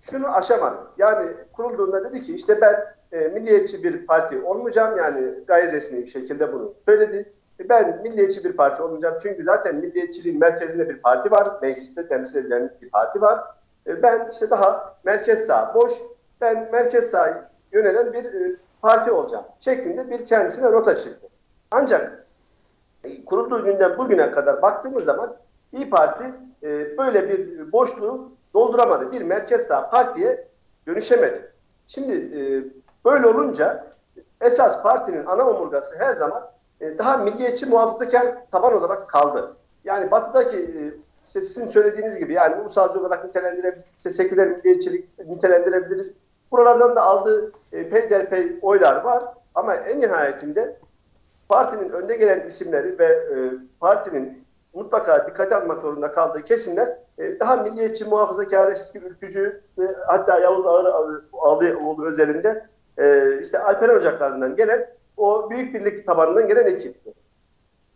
şunu 0.00 0.28
aşamadı. 0.28 0.76
Yani 0.98 1.30
kurulduğunda 1.52 2.04
dedi 2.04 2.20
ki 2.20 2.34
işte 2.34 2.60
ben 2.60 2.84
e, 3.12 3.28
milliyetçi 3.28 3.82
bir 3.82 4.06
parti 4.06 4.42
olmayacağım. 4.42 4.98
Yani 4.98 5.34
gayri 5.46 5.72
resmi 5.72 6.02
bir 6.02 6.06
şekilde 6.06 6.52
bunu 6.52 6.74
söyledi. 6.88 7.32
E, 7.60 7.68
ben 7.68 8.02
milliyetçi 8.02 8.44
bir 8.44 8.52
parti 8.52 8.82
olmayacağım. 8.82 9.16
Çünkü 9.22 9.44
zaten 9.44 9.76
milliyetçiliğin 9.76 10.38
merkezinde 10.38 10.88
bir 10.88 10.98
parti 10.98 11.30
var. 11.30 11.48
Mecliste 11.62 12.06
temsil 12.06 12.36
edilen 12.36 12.72
bir 12.82 12.90
parti 12.90 13.20
var. 13.20 13.44
E, 13.86 14.02
ben 14.02 14.28
işte 14.32 14.50
daha 14.50 14.96
merkez 15.04 15.46
sağ, 15.46 15.74
boş, 15.74 15.92
ben 16.40 16.68
merkez 16.72 17.10
sağ 17.10 17.50
yönelen 17.72 18.12
bir 18.12 18.24
e, 18.24 18.56
parti 18.82 19.10
olacağım 19.10 19.44
şeklinde 19.60 20.10
bir 20.10 20.26
kendisine 20.26 20.72
rota 20.72 20.96
çizdi. 20.96 21.28
Ancak 21.70 22.26
e, 23.04 23.24
kurulduğu 23.24 23.64
günden 23.64 23.98
bugüne 23.98 24.30
kadar 24.30 24.62
baktığımız 24.62 25.04
zaman 25.04 25.36
İyi 25.72 25.90
Parti 25.90 26.24
e, 26.62 26.98
böyle 26.98 27.28
bir 27.28 27.72
boşluğu 27.72 28.32
dolduramadı. 28.54 29.12
Bir 29.12 29.22
merkez 29.22 29.66
sağ 29.66 29.90
partiye 29.90 30.48
dönüşemedi. 30.86 31.52
Şimdi 31.86 32.12
e, 32.12 32.40
böyle 33.04 33.26
olunca 33.26 33.86
esas 34.40 34.82
partinin 34.82 35.26
ana 35.26 35.50
omurgası 35.50 35.96
her 35.98 36.14
zaman 36.14 36.50
e, 36.80 36.98
daha 36.98 37.16
milliyetçi 37.16 37.66
muhafazakar 37.66 38.36
taban 38.52 38.74
olarak 38.74 39.08
kaldı. 39.08 39.56
Yani 39.84 40.10
batıdaki 40.10 40.56
e, 40.56 40.80
sizin 41.24 41.68
söylediğiniz 41.68 42.18
gibi 42.18 42.32
yani 42.32 42.62
ulusalcı 42.62 43.00
olarak 43.00 43.24
nitelendirebiliriz, 43.24 44.16
seküler 44.16 44.48
milliyetçilik 44.48 45.18
nitelendirebiliriz. 45.18 46.14
Buralardan 46.50 46.96
da 46.96 47.02
aldığı 47.02 47.52
e, 47.72 47.88
peyderpey 47.88 48.58
oylar 48.62 49.04
var 49.04 49.24
ama 49.54 49.74
en 49.74 50.00
nihayetinde 50.00 50.76
partinin 51.48 51.90
önde 51.90 52.16
gelen 52.16 52.46
isimleri 52.46 52.98
ve 52.98 53.04
e, 53.04 53.36
partinin 53.80 54.44
mutlaka 54.74 55.26
dikkate 55.26 55.56
almak 55.56 55.80
zorunda 55.80 56.12
kaldığı 56.12 56.42
kesimler 56.42 56.98
daha 57.40 57.56
milliyetçi, 57.56 58.04
muhafazakar, 58.04 58.72
eski 58.72 58.98
ülkücü, 58.98 59.62
hatta 60.06 60.38
Yavuz 60.38 60.66
Ağır 60.66 60.86
Ağlıoğlu 61.32 62.06
özelinde 62.06 62.66
e, 62.98 63.38
işte 63.42 63.58
Alperen 63.58 63.96
Ocaklarından 63.96 64.56
gelen 64.56 64.90
o 65.16 65.50
büyük 65.50 65.74
birlik 65.74 66.06
tabanından 66.06 66.48
gelen 66.48 66.66
ekipti. 66.66 67.12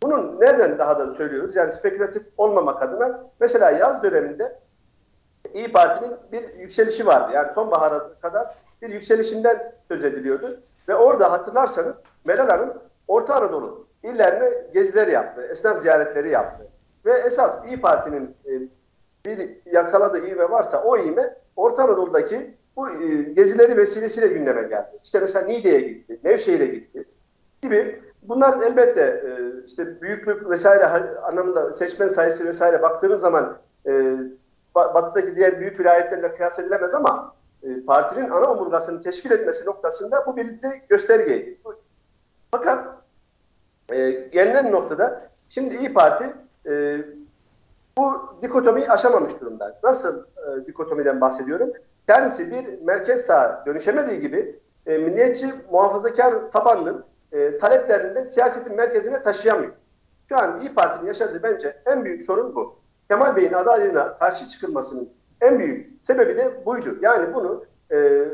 Bunun 0.03 0.39
nereden 0.39 0.79
daha 0.79 0.99
da 0.99 1.13
söylüyoruz? 1.13 1.55
Yani 1.55 1.71
spekülatif 1.71 2.23
olmamak 2.37 2.83
adına 2.83 3.23
mesela 3.39 3.71
yaz 3.71 4.03
döneminde 4.03 4.59
İyi 5.53 5.71
Parti'nin 5.71 6.13
bir 6.31 6.59
yükselişi 6.59 7.07
vardı. 7.07 7.31
Yani 7.33 7.53
sonbahara 7.53 8.09
kadar 8.21 8.55
bir 8.81 8.89
yükselişinden 8.89 9.73
söz 9.87 10.05
ediliyordu. 10.05 10.59
Ve 10.87 10.95
orada 10.95 11.31
hatırlarsanız 11.31 12.01
Meral 12.25 12.47
Hanım 12.47 12.73
Orta 13.07 13.35
Anadolu 13.35 13.87
illerine 14.03 14.51
geziler 14.73 15.07
yaptı, 15.07 15.47
esnaf 15.51 15.77
ziyaretleri 15.77 16.29
yaptı. 16.29 16.67
Ve 17.05 17.13
esas 17.13 17.65
İyi 17.65 17.81
Parti'nin 17.81 18.35
e, 18.45 18.51
bir 19.25 19.49
yakaladığı 19.65 20.27
ivme 20.27 20.49
varsa 20.49 20.83
o 20.83 20.97
ivme 20.97 21.35
Orta 21.55 21.83
Anadolu'daki 21.83 22.53
bu 22.75 22.89
e, 22.89 23.23
gezileri 23.23 23.77
vesilesiyle 23.77 24.27
gündeme 24.27 24.61
geldi. 24.61 24.87
İşte 25.03 25.19
mesela 25.19 25.45
Niğde'ye 25.45 25.79
gitti, 25.79 26.19
Nevşehir'e 26.23 26.65
gitti 26.65 27.05
gibi. 27.61 28.01
Bunlar 28.23 28.63
elbette 28.63 29.01
e, 29.01 29.63
işte 29.65 30.01
büyüklük 30.01 30.49
vesaire 30.49 30.85
anlamında 31.23 31.73
seçmen 31.73 32.07
sayısı 32.07 32.45
vesaire 32.45 32.81
baktığınız 32.81 33.19
zaman 33.19 33.57
e, 33.85 34.15
batıdaki 34.75 35.35
diğer 35.35 35.59
büyük 35.59 35.79
vilayetlerle 35.79 36.35
kıyas 36.35 36.59
edilemez 36.59 36.93
ama 36.93 37.35
partinin 37.87 38.29
ana 38.29 38.51
omurgasını 38.51 39.01
teşkil 39.01 39.31
etmesi 39.31 39.65
noktasında 39.65 40.25
bu 40.25 40.37
bir 40.37 40.47
göstergeydi. 40.89 41.57
Fakat 42.51 42.87
e, 43.91 44.11
gelinen 44.11 44.71
noktada 44.71 45.29
şimdi 45.49 45.75
İyi 45.75 45.93
Parti 45.93 46.25
bu 47.97 48.37
dikotomiyi 48.41 48.89
aşamamış 48.89 49.41
durumda. 49.41 49.79
Nasıl 49.83 50.23
e, 50.23 50.65
dikotomiden 50.65 51.21
bahsediyorum? 51.21 51.71
Kendisi 52.07 52.51
bir 52.51 52.81
merkez 52.81 53.25
sağ 53.25 53.63
dönüşemediği 53.65 54.19
gibi 54.19 54.59
e, 54.85 54.97
milliyetçi 54.97 55.53
muhafazakar 55.71 56.51
tabanının 56.51 57.05
e, 57.31 57.57
taleplerini 57.57 58.15
de 58.15 58.25
siyasetin 58.25 58.75
merkezine 58.75 59.23
taşıyamıyor. 59.23 59.71
Şu 60.29 60.37
an 60.37 60.59
İyi 60.59 60.73
Parti'nin 60.73 61.07
yaşadığı 61.07 61.43
bence 61.43 61.81
en 61.85 62.05
büyük 62.05 62.21
sorun 62.21 62.55
bu. 62.55 62.75
Kemal 63.09 63.35
Bey'in 63.35 63.53
adaylığına 63.53 64.17
karşı 64.17 64.47
çıkılmasının 64.47 65.09
en 65.41 65.59
büyük 65.59 66.05
sebebi 66.05 66.37
de 66.37 66.65
buydu. 66.65 66.97
Yani 67.01 67.33
bunu 67.33 67.65
e, 67.91 68.25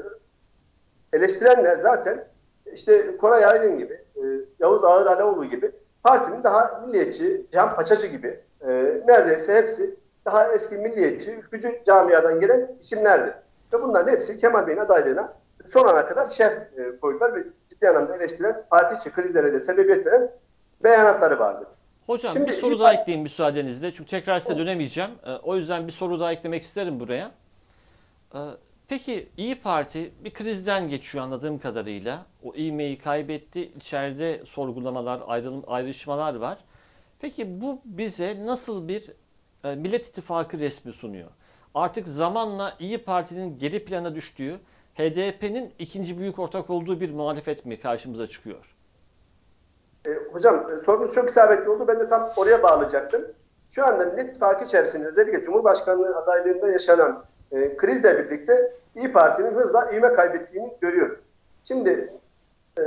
eleştirenler 1.13 1.77
zaten 1.77 2.27
işte 2.73 3.17
Koray 3.17 3.45
Aydın 3.45 3.77
gibi, 3.77 3.93
e, 3.93 4.21
Yavuz 4.59 4.83
Ağır 4.83 5.05
Aleoğlu 5.05 5.45
gibi 5.45 5.71
partinin 6.03 6.43
daha 6.43 6.83
milliyetçi, 6.85 7.45
Can 7.51 7.75
Paçacı 7.75 8.07
gibi 8.07 8.39
e, 8.67 9.01
neredeyse 9.07 9.55
hepsi 9.55 9.95
daha 10.25 10.53
eski 10.53 10.75
milliyetçi, 10.75 11.31
ülkücü 11.31 11.81
camiadan 11.85 12.39
gelen 12.39 12.75
isimlerdi. 12.79 13.33
Ve 13.73 13.81
bunların 13.81 14.11
hepsi 14.11 14.37
Kemal 14.37 14.67
Bey'in 14.67 14.79
adaylığına 14.79 15.33
son 15.67 15.87
ana 15.87 16.05
kadar 16.05 16.29
şerh 16.29 16.51
e, 16.51 16.99
koydular 17.01 17.35
ve 17.35 17.43
ciddi 17.69 17.89
anlamda 17.89 18.15
eleştiren 18.15 18.63
parti 18.69 18.95
içi 18.95 19.11
krizlere 19.11 19.53
de 19.53 19.59
sebebiyet 19.59 20.05
veren 20.05 20.31
beyanatları 20.83 21.39
vardı. 21.39 21.67
Hocam 22.05 22.33
Şimdi, 22.33 22.47
bir 22.47 22.53
soru 22.53 22.79
daha 22.79 22.93
ekleyeyim 22.93 23.23
müsaadenizle. 23.23 23.93
Çünkü 23.93 24.09
tekrar 24.09 24.39
size 24.39 24.57
dönemeyeceğim. 24.57 25.11
E, 25.25 25.31
o 25.31 25.55
yüzden 25.55 25.87
bir 25.87 25.91
soru 25.91 26.19
daha 26.19 26.31
eklemek 26.31 26.63
isterim 26.63 26.99
buraya. 26.99 27.31
E, 28.35 28.39
peki 28.87 29.29
İyi 29.37 29.61
Parti 29.61 30.11
bir 30.23 30.33
krizden 30.33 30.89
geçiyor 30.89 31.23
anladığım 31.23 31.59
kadarıyla. 31.59 32.25
O 32.43 32.55
ivmeyi 32.55 32.97
kaybetti. 32.99 33.61
İçeride 33.61 34.45
sorgulamalar, 34.45 35.21
ayrılım, 35.27 35.63
ayrışmalar 35.67 36.35
var. 36.35 36.57
Peki 37.21 37.61
bu 37.61 37.81
bize 37.85 38.45
nasıl 38.45 38.87
bir 38.87 39.11
e, 39.63 39.75
Millet 39.75 40.07
İttifakı 40.07 40.59
resmi 40.59 40.93
sunuyor? 40.93 41.29
Artık 41.75 42.07
zamanla 42.07 42.73
İyi 42.79 43.03
Parti'nin 43.03 43.59
geri 43.59 43.85
plana 43.85 44.15
düştüğü, 44.15 44.59
HDP'nin 44.95 45.73
ikinci 45.79 46.19
büyük 46.19 46.39
ortak 46.39 46.69
olduğu 46.69 47.01
bir 47.01 47.13
muhalefet 47.13 47.65
mi 47.65 47.79
karşımıza 47.79 48.27
çıkıyor? 48.27 48.75
E, 50.07 50.09
hocam 50.31 50.71
e, 50.71 50.79
sorunuz 50.79 51.13
çok 51.13 51.29
isabetli 51.29 51.69
oldu. 51.69 51.87
Ben 51.87 51.99
de 51.99 52.09
tam 52.09 52.33
oraya 52.35 52.63
bağlayacaktım. 52.63 53.25
Şu 53.69 53.85
anda 53.85 54.05
Millet 54.05 54.29
İttifakı 54.29 54.65
içerisinde 54.65 55.07
özellikle 55.07 55.43
Cumhurbaşkanlığı 55.43 56.17
adaylığında 56.17 56.69
yaşanan 56.69 57.25
e, 57.51 57.77
krizle 57.77 58.19
birlikte 58.19 58.73
İyi 58.95 59.11
Parti'nin 59.11 59.51
hızla 59.51 59.91
ivme 59.91 60.13
kaybettiğini 60.13 60.73
görüyoruz. 60.81 61.19
Şimdi 61.63 62.13
e, 62.79 62.81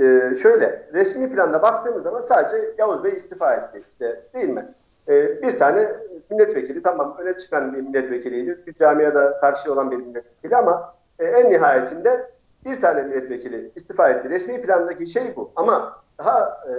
e, 0.00 0.34
şöyle 0.34 0.88
resmi 0.92 1.32
planda 1.32 1.62
baktığımız 1.62 2.02
zaman 2.02 2.20
sadece 2.20 2.74
Yavuz 2.78 3.04
Bey 3.04 3.12
istifa 3.12 3.54
etti 3.54 3.82
işte 3.90 4.22
değil 4.34 4.48
mi? 4.48 4.74
E, 5.08 5.42
bir 5.42 5.58
tane 5.58 5.88
milletvekili 6.30 6.82
tamam 6.82 7.16
öne 7.18 7.36
çıkan 7.36 7.72
bir 7.72 7.78
milletvekiliydi. 7.78 8.58
Bir 8.66 8.74
camiada 8.74 9.38
karşı 9.38 9.72
olan 9.72 9.90
bir 9.90 9.96
milletvekili 9.96 10.56
ama 10.56 10.94
e, 11.18 11.24
en 11.24 11.50
nihayetinde 11.50 12.30
bir 12.64 12.80
tane 12.80 13.02
milletvekili 13.02 13.70
istifa 13.76 14.08
etti. 14.08 14.30
Resmi 14.30 14.62
plandaki 14.62 15.06
şey 15.06 15.36
bu. 15.36 15.50
Ama 15.56 16.02
daha 16.18 16.60
e, 16.68 16.72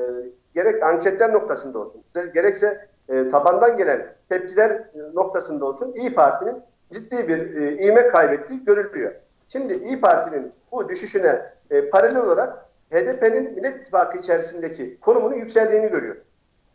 gerek 0.55 0.83
anketler 0.83 1.33
noktasında 1.33 1.79
olsun, 1.79 2.03
gerekse 2.33 2.87
e, 3.09 3.29
tabandan 3.29 3.77
gelen 3.77 4.07
tepkiler 4.29 4.71
e, 4.71 4.87
noktasında 5.13 5.65
olsun 5.65 5.93
İyi 5.95 6.13
Parti'nin 6.13 6.61
ciddi 6.91 7.27
bir 7.27 7.55
e, 7.55 7.85
ivme 7.85 8.07
kaybettiği 8.07 8.65
görülüyor. 8.65 9.11
Şimdi 9.47 9.73
İyi 9.73 10.01
Parti'nin 10.01 10.51
bu 10.71 10.89
düşüşüne 10.89 11.41
e, 11.69 11.89
paralel 11.89 12.23
olarak 12.23 12.65
HDP'nin 12.91 13.53
Millet 13.55 13.75
İttifakı 13.75 14.17
içerisindeki 14.17 14.99
konumunun 14.99 15.35
yükseldiğini 15.35 15.87
görüyor. 15.87 16.15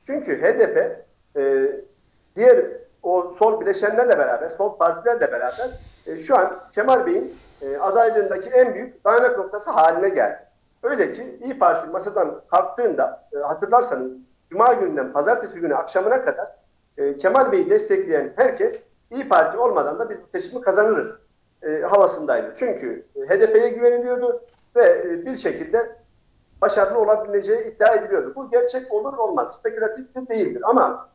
Çünkü 0.07 0.43
HDP 0.43 1.05
e, 1.37 1.71
diğer 2.37 2.65
o 3.03 3.35
sol 3.39 3.61
bileşenlerle 3.61 4.19
beraber, 4.19 4.49
sol 4.49 4.77
partilerle 4.79 5.33
beraber 5.33 5.81
e, 6.07 6.19
şu 6.19 6.37
an 6.37 6.61
Kemal 6.73 7.07
Bey'in 7.07 7.37
e, 7.63 7.77
adaylığındaki 7.77 8.51
en 8.51 8.75
büyük 8.75 9.05
dayanak 9.05 9.39
noktası 9.39 9.71
haline 9.71 10.09
geldi. 10.09 10.39
Öyle 10.83 11.13
ki 11.13 11.39
İyi 11.45 11.59
Parti 11.59 11.91
masadan 11.91 12.41
kalktığında 12.51 13.29
e, 13.33 13.39
hatırlarsanız 13.39 14.13
Cuma 14.51 14.73
gününden 14.73 15.13
pazartesi 15.13 15.61
günü 15.61 15.75
akşamına 15.75 16.25
kadar 16.25 16.47
e, 16.99 17.17
Kemal 17.17 17.53
Bey'i 17.53 17.71
destekleyen 17.71 18.33
herkes 18.37 18.81
İyi 19.11 19.29
Parti 19.29 19.59
olmadan 19.59 19.99
da 19.99 20.11
biz 20.11 20.19
bu 20.23 20.39
seçimi 20.39 20.61
kazanırız 20.61 21.19
e, 21.63 21.81
havasındaydı. 21.81 22.53
Çünkü 22.57 23.07
e, 23.17 23.21
HDP'ye 23.21 23.69
güveniliyordu 23.69 24.43
ve 24.77 24.85
e, 24.85 25.27
bir 25.27 25.35
şekilde 25.35 25.97
başarılı 26.63 26.99
olabileceği 26.99 27.65
iddia 27.65 27.95
ediliyordu. 27.95 28.33
Bu 28.37 28.51
gerçek 28.51 28.93
olur 28.93 29.19
olmaz. 29.19 29.55
Spekülatif 29.55 30.15
de 30.15 30.29
değildir. 30.29 30.63
Ama 30.65 31.09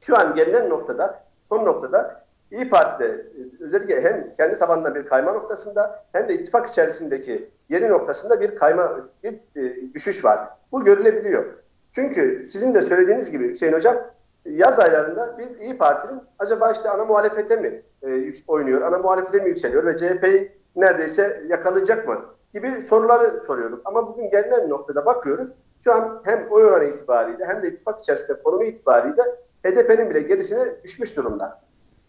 şu 0.00 0.18
an 0.18 0.34
gelinen 0.34 0.70
noktada, 0.70 1.24
son 1.48 1.64
noktada 1.64 2.24
İyi 2.50 2.68
Parti'de 2.68 3.26
özellikle 3.60 4.02
hem 4.02 4.34
kendi 4.34 4.58
tabanında 4.58 4.94
bir 4.94 5.06
kayma 5.06 5.32
noktasında 5.32 6.04
hem 6.12 6.28
de 6.28 6.34
ittifak 6.34 6.68
içerisindeki 6.68 7.50
yeri 7.68 7.88
noktasında 7.88 8.40
bir 8.40 8.56
kayma, 8.56 9.00
bir 9.22 9.32
e, 9.32 9.94
düşüş 9.94 10.24
var. 10.24 10.48
Bu 10.72 10.84
görülebiliyor. 10.84 11.44
Çünkü 11.92 12.44
sizin 12.44 12.74
de 12.74 12.82
söylediğiniz 12.82 13.30
gibi 13.30 13.48
Hüseyin 13.48 13.72
Hocam 13.72 13.96
yaz 14.44 14.80
aylarında 14.80 15.38
biz 15.38 15.60
İyi 15.60 15.78
Parti'nin 15.78 16.20
acaba 16.38 16.72
işte 16.72 16.90
ana 16.90 17.04
muhalefete 17.04 17.56
mi 17.56 17.82
e, 18.02 18.32
oynuyor, 18.46 18.82
ana 18.82 18.98
muhalefete 18.98 19.38
mi 19.38 19.48
yükseliyor 19.48 19.86
ve 19.86 19.96
CHP'yi 19.96 20.52
neredeyse 20.76 21.42
yakalayacak 21.48 22.08
mı 22.08 22.24
gibi 22.54 22.82
soruları 22.82 23.40
soruyorduk. 23.40 23.80
Ama 23.84 24.08
bugün 24.08 24.30
gelinen 24.30 24.68
noktada 24.68 25.06
bakıyoruz. 25.06 25.52
Şu 25.84 25.92
an 25.92 26.20
hem 26.24 26.46
oy 26.50 26.64
oranı 26.64 26.84
itibariyle 26.84 27.44
hem 27.44 27.62
de 27.62 27.68
ittifak 27.68 27.98
içerisinde 27.98 28.42
konumu 28.42 28.64
itibariyle 28.64 29.22
HDP'nin 29.64 30.10
bile 30.10 30.20
gerisine 30.20 30.82
düşmüş 30.84 31.16
durumda. 31.16 31.60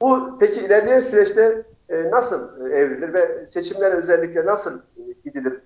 Bu 0.01 0.37
peki 0.39 0.61
ilerleyen 0.61 0.99
süreçte 0.99 1.63
e, 1.89 2.11
nasıl 2.11 2.65
e, 2.65 2.75
evrilir 2.79 3.13
ve 3.13 3.45
seçimler 3.45 3.91
özellikle 3.91 4.45
nasıl 4.45 4.77
e, 4.77 5.01
gidilir? 5.25 5.61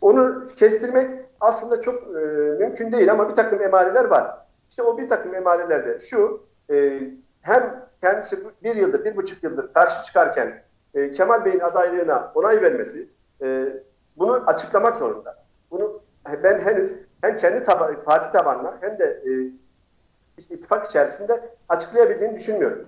Onu 0.00 0.46
kestirmek 0.56 1.10
aslında 1.40 1.80
çok 1.80 2.02
e, 2.02 2.20
mümkün 2.58 2.92
değil 2.92 3.12
ama 3.12 3.28
bir 3.30 3.34
takım 3.34 3.62
emareler 3.62 4.04
var. 4.04 4.38
İşte 4.70 4.82
o 4.82 4.98
bir 4.98 5.08
takım 5.08 5.34
emarelerde 5.34 5.98
şu 6.00 6.42
e, 6.70 7.00
hem 7.40 7.88
kendisi 8.00 8.38
bir 8.62 8.76
yıldır, 8.76 9.04
bir 9.04 9.16
buçuk 9.16 9.42
yıldır 9.42 9.72
karşı 9.72 10.04
çıkarken 10.04 10.62
e, 10.94 11.12
Kemal 11.12 11.44
Bey'in 11.44 11.60
adaylığına 11.60 12.32
onay 12.34 12.62
vermesi 12.62 13.08
e, 13.42 13.68
bunu 14.16 14.44
açıklamak 14.46 14.98
zorunda. 14.98 15.36
Bunu 15.70 16.00
ben 16.42 16.58
henüz 16.58 16.94
hem 17.20 17.36
kendi 17.36 17.62
taba 17.62 18.04
parti 18.04 18.32
tabanına 18.32 18.78
hem 18.80 18.98
de 18.98 19.04
e, 19.04 19.30
işte 20.38 20.54
ittifak 20.54 20.86
içerisinde 20.86 21.50
açıklayabildiğini 21.68 22.34
düşünmüyorum. 22.34 22.86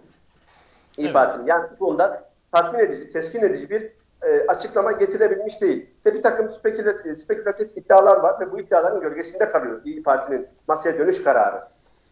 İyi 0.97 1.05
evet. 1.05 1.15
Parti'nin. 1.15 1.47
Yani 1.47 1.71
bu 1.73 1.79
konuda 1.79 2.25
tatmin 2.53 2.81
edici, 2.81 3.11
teskin 3.11 3.43
edici 3.43 3.71
bir 3.71 3.93
e, 4.23 4.47
açıklama 4.47 4.93
getirebilmiş 4.93 5.61
değil. 5.61 5.91
İşte 5.97 6.15
bir 6.15 6.23
takım 6.23 6.49
spekülatif, 6.49 7.07
e, 7.07 7.15
spekülatif 7.15 7.77
iddialar 7.77 8.17
var 8.17 8.41
ve 8.41 8.53
bu 8.53 8.61
iddiaların 8.61 9.01
gölgesinde 9.01 9.49
kalıyor 9.49 9.81
İyi 9.85 10.03
Parti'nin 10.03 10.49
masaya 10.69 10.99
dönüş 10.99 11.23
kararı. 11.23 11.63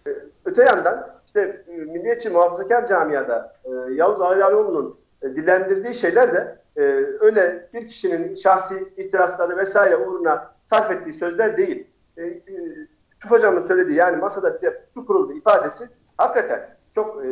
E, 0.07 0.11
öte 0.45 0.65
yandan 0.65 1.21
işte 1.27 1.65
e, 1.69 1.73
milliyetçi 1.73 2.31
muhafazakar 2.31 2.87
camiada 2.87 3.57
e, 3.65 3.71
Yavuz 3.93 4.21
Ağrıoğlu'nun 4.21 5.02
dillendirdiği 5.23 5.95
şeyler 5.95 6.35
de 6.35 6.59
e, 6.77 6.83
öyle 7.20 7.68
bir 7.75 7.89
kişinin 7.89 8.35
şahsi 8.35 8.93
ihtirasları 8.97 9.57
vesaire 9.57 9.97
uğruna 9.97 10.55
sarf 10.64 10.91
ettiği 10.91 11.12
sözler 11.12 11.57
değil. 11.57 11.87
E, 12.16 12.23
e, 12.23 12.43
Tuf 13.20 13.31
Hocam'ın 13.31 13.62
söylediği 13.62 13.99
yani 13.99 14.16
masada 14.16 14.55
bize 14.55 14.85
tutu 14.87 15.07
kuruldu 15.07 15.33
ifadesi 15.33 15.89
hakikaten 16.16 16.77
çok 16.95 17.25
e, 17.25 17.29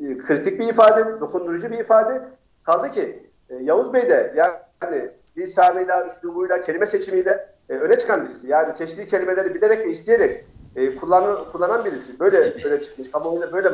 e, 0.00 0.18
kritik 0.18 0.60
bir 0.60 0.68
ifade, 0.68 1.20
dokundurucu 1.20 1.70
bir 1.70 1.78
ifade. 1.78 2.22
Kaldı 2.62 2.90
ki 2.90 3.30
e, 3.48 3.56
Yavuz 3.56 3.92
Bey 3.92 4.08
de 4.08 4.34
yani 4.36 5.10
lisanıyla, 5.36 6.06
üslubuyla, 6.06 6.62
kelime 6.62 6.86
seçimiyle 6.86 7.48
e, 7.68 7.74
öne 7.74 7.98
çıkan 7.98 8.26
birisi. 8.26 8.46
Yani 8.46 8.72
seçtiği 8.72 9.06
kelimeleri 9.06 9.54
bilerek 9.54 9.86
ve 9.86 9.90
isteyerek 9.90 10.44
e, 10.76 10.96
kullanan, 10.96 11.36
kullanan 11.52 11.84
birisi. 11.84 12.20
Böyle 12.20 12.38
öne 12.64 12.82
çıkmış, 12.82 13.10
kamuoyunda 13.10 13.52
böyle 13.52 13.68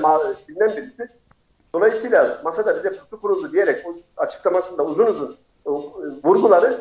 bilinen 0.49 0.77
birisi. 0.77 1.09
Dolayısıyla 1.75 2.41
masada 2.45 2.77
bize 2.77 2.91
pusu 2.97 3.21
kuruldu 3.21 3.53
diyerek 3.53 3.87
o 3.87 3.95
açıklamasında 4.17 4.85
uzun 4.85 5.07
uzun 5.07 5.37
vurguları 6.25 6.79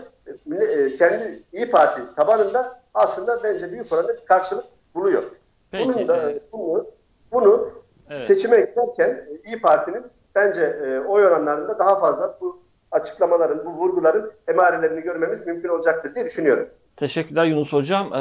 e, 0.61 0.95
kendi 0.95 1.43
İyi 1.53 1.69
Parti 1.69 2.01
tabanında 2.15 2.81
aslında 2.93 3.43
bence 3.43 3.71
büyük 3.71 3.91
oranda 3.93 4.15
karşılık 4.25 4.65
buluyor. 4.95 5.23
Peki, 5.71 5.89
Bunun 5.89 6.07
da 6.07 6.17
evet. 6.17 6.41
bunu, 6.51 6.85
bunu 7.31 7.69
evet. 8.09 8.27
seçime 8.27 8.59
giderken 8.59 9.27
İyi 9.45 9.61
Parti'nin 9.61 10.03
bence 10.35 10.61
e, 10.61 10.99
oy 10.99 11.25
oranlarında 11.25 11.79
daha 11.79 11.99
fazla 11.99 12.37
bu 12.41 12.61
açıklamaların, 12.91 13.65
bu 13.65 13.69
vurguların 13.69 14.31
emarelerini 14.47 15.01
görmemiz 15.01 15.47
mümkün 15.47 15.69
olacaktır 15.69 16.15
diye 16.15 16.25
düşünüyorum. 16.25 16.69
Teşekkürler 16.97 17.45
Yunus 17.45 17.73
Hocam. 17.73 18.13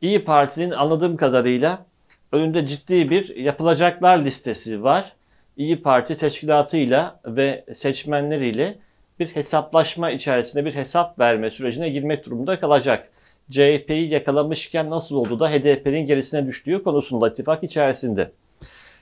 İyi 0.00 0.24
Parti'nin 0.24 0.70
anladığım 0.70 1.16
kadarıyla 1.16 1.86
önünde 2.32 2.66
ciddi 2.66 3.10
bir 3.10 3.36
yapılacaklar 3.36 4.18
listesi 4.18 4.82
var. 4.82 5.15
İyi 5.56 5.82
Parti 5.82 6.16
teşkilatıyla 6.16 7.20
ve 7.26 7.64
seçmenleriyle 7.74 8.78
bir 9.20 9.26
hesaplaşma 9.26 10.10
içerisinde 10.10 10.64
bir 10.64 10.74
hesap 10.74 11.18
verme 11.18 11.50
sürecine 11.50 11.88
girmek 11.88 12.26
durumunda 12.26 12.60
kalacak. 12.60 13.08
CHP'yi 13.50 14.08
yakalamışken 14.08 14.90
nasıl 14.90 15.16
oldu 15.16 15.40
da 15.40 15.50
HDP'nin 15.50 16.06
gerisine 16.06 16.46
düştüğü 16.46 16.82
konusunda 16.82 17.28
ittifak 17.28 17.62
içerisinde. 17.62 18.30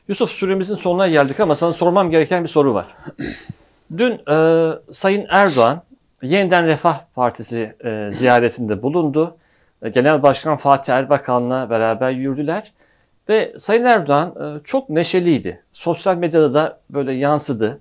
Yusuf 0.08 0.30
süremizin 0.30 0.74
sonuna 0.74 1.08
geldik 1.08 1.40
ama 1.40 1.54
sana 1.54 1.72
sormam 1.72 2.10
gereken 2.10 2.42
bir 2.42 2.48
soru 2.48 2.74
var. 2.74 2.86
Dün 3.98 4.20
e, 4.30 4.68
Sayın 4.90 5.26
Erdoğan 5.28 5.82
yeniden 6.22 6.66
Refah 6.66 7.00
Partisi 7.14 7.74
e, 7.84 8.10
ziyaretinde 8.12 8.82
bulundu. 8.82 9.36
E, 9.82 9.88
Genel 9.88 10.22
Başkan 10.22 10.56
Fatih 10.56 10.92
Erbakan'la 10.92 11.70
beraber 11.70 12.10
yürüdüler. 12.10 12.72
Ve 13.28 13.54
Sayın 13.58 13.84
Erdoğan 13.84 14.28
e, 14.28 14.64
çok 14.64 14.90
neşeliydi. 14.90 15.62
Sosyal 15.72 16.16
medyada 16.16 16.54
da 16.54 16.78
böyle 16.90 17.12
yansıdı. 17.12 17.80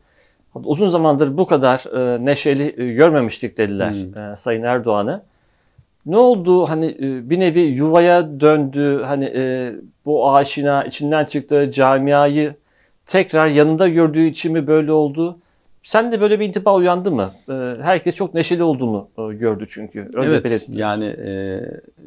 Uzun 0.54 0.88
zamandır 0.88 1.38
bu 1.38 1.48
kadar 1.48 1.96
e, 1.98 2.26
neşeli 2.26 2.82
e, 2.82 2.94
görmemiştik 2.94 3.58
dediler 3.58 3.90
hmm. 3.90 4.38
Sayın 4.38 4.64
Erdoğan'ı. 4.64 5.24
Ne 6.06 6.18
oldu? 6.18 6.70
Hani 6.70 6.98
bir 7.30 7.40
nevi 7.40 7.60
yuvaya 7.60 8.40
döndü. 8.40 9.02
Hani 9.06 9.34
bu 10.06 10.36
aşina 10.36 10.84
içinden 10.84 11.26
çıktığı 11.26 11.72
camiayı 11.72 12.56
tekrar 13.06 13.48
yanında 13.48 13.88
gördüğü 13.88 14.24
için 14.24 14.54
mi 14.54 14.68
böyle 14.68 14.92
oldu? 14.92 15.40
Sen 15.84 16.12
de 16.12 16.22
böyle 16.22 16.40
bir 16.40 16.48
intiba 16.48 16.76
uyandı 16.76 17.12
mı? 17.12 17.34
Herkes 17.82 18.16
çok 18.16 18.34
neşeli 18.34 18.64
olduğunu 18.64 19.08
gördü 19.18 19.66
çünkü. 19.70 20.10
Öyle 20.16 20.30
evet 20.30 20.44
belirttim. 20.44 20.78
yani 20.78 21.06
e, 21.06 21.62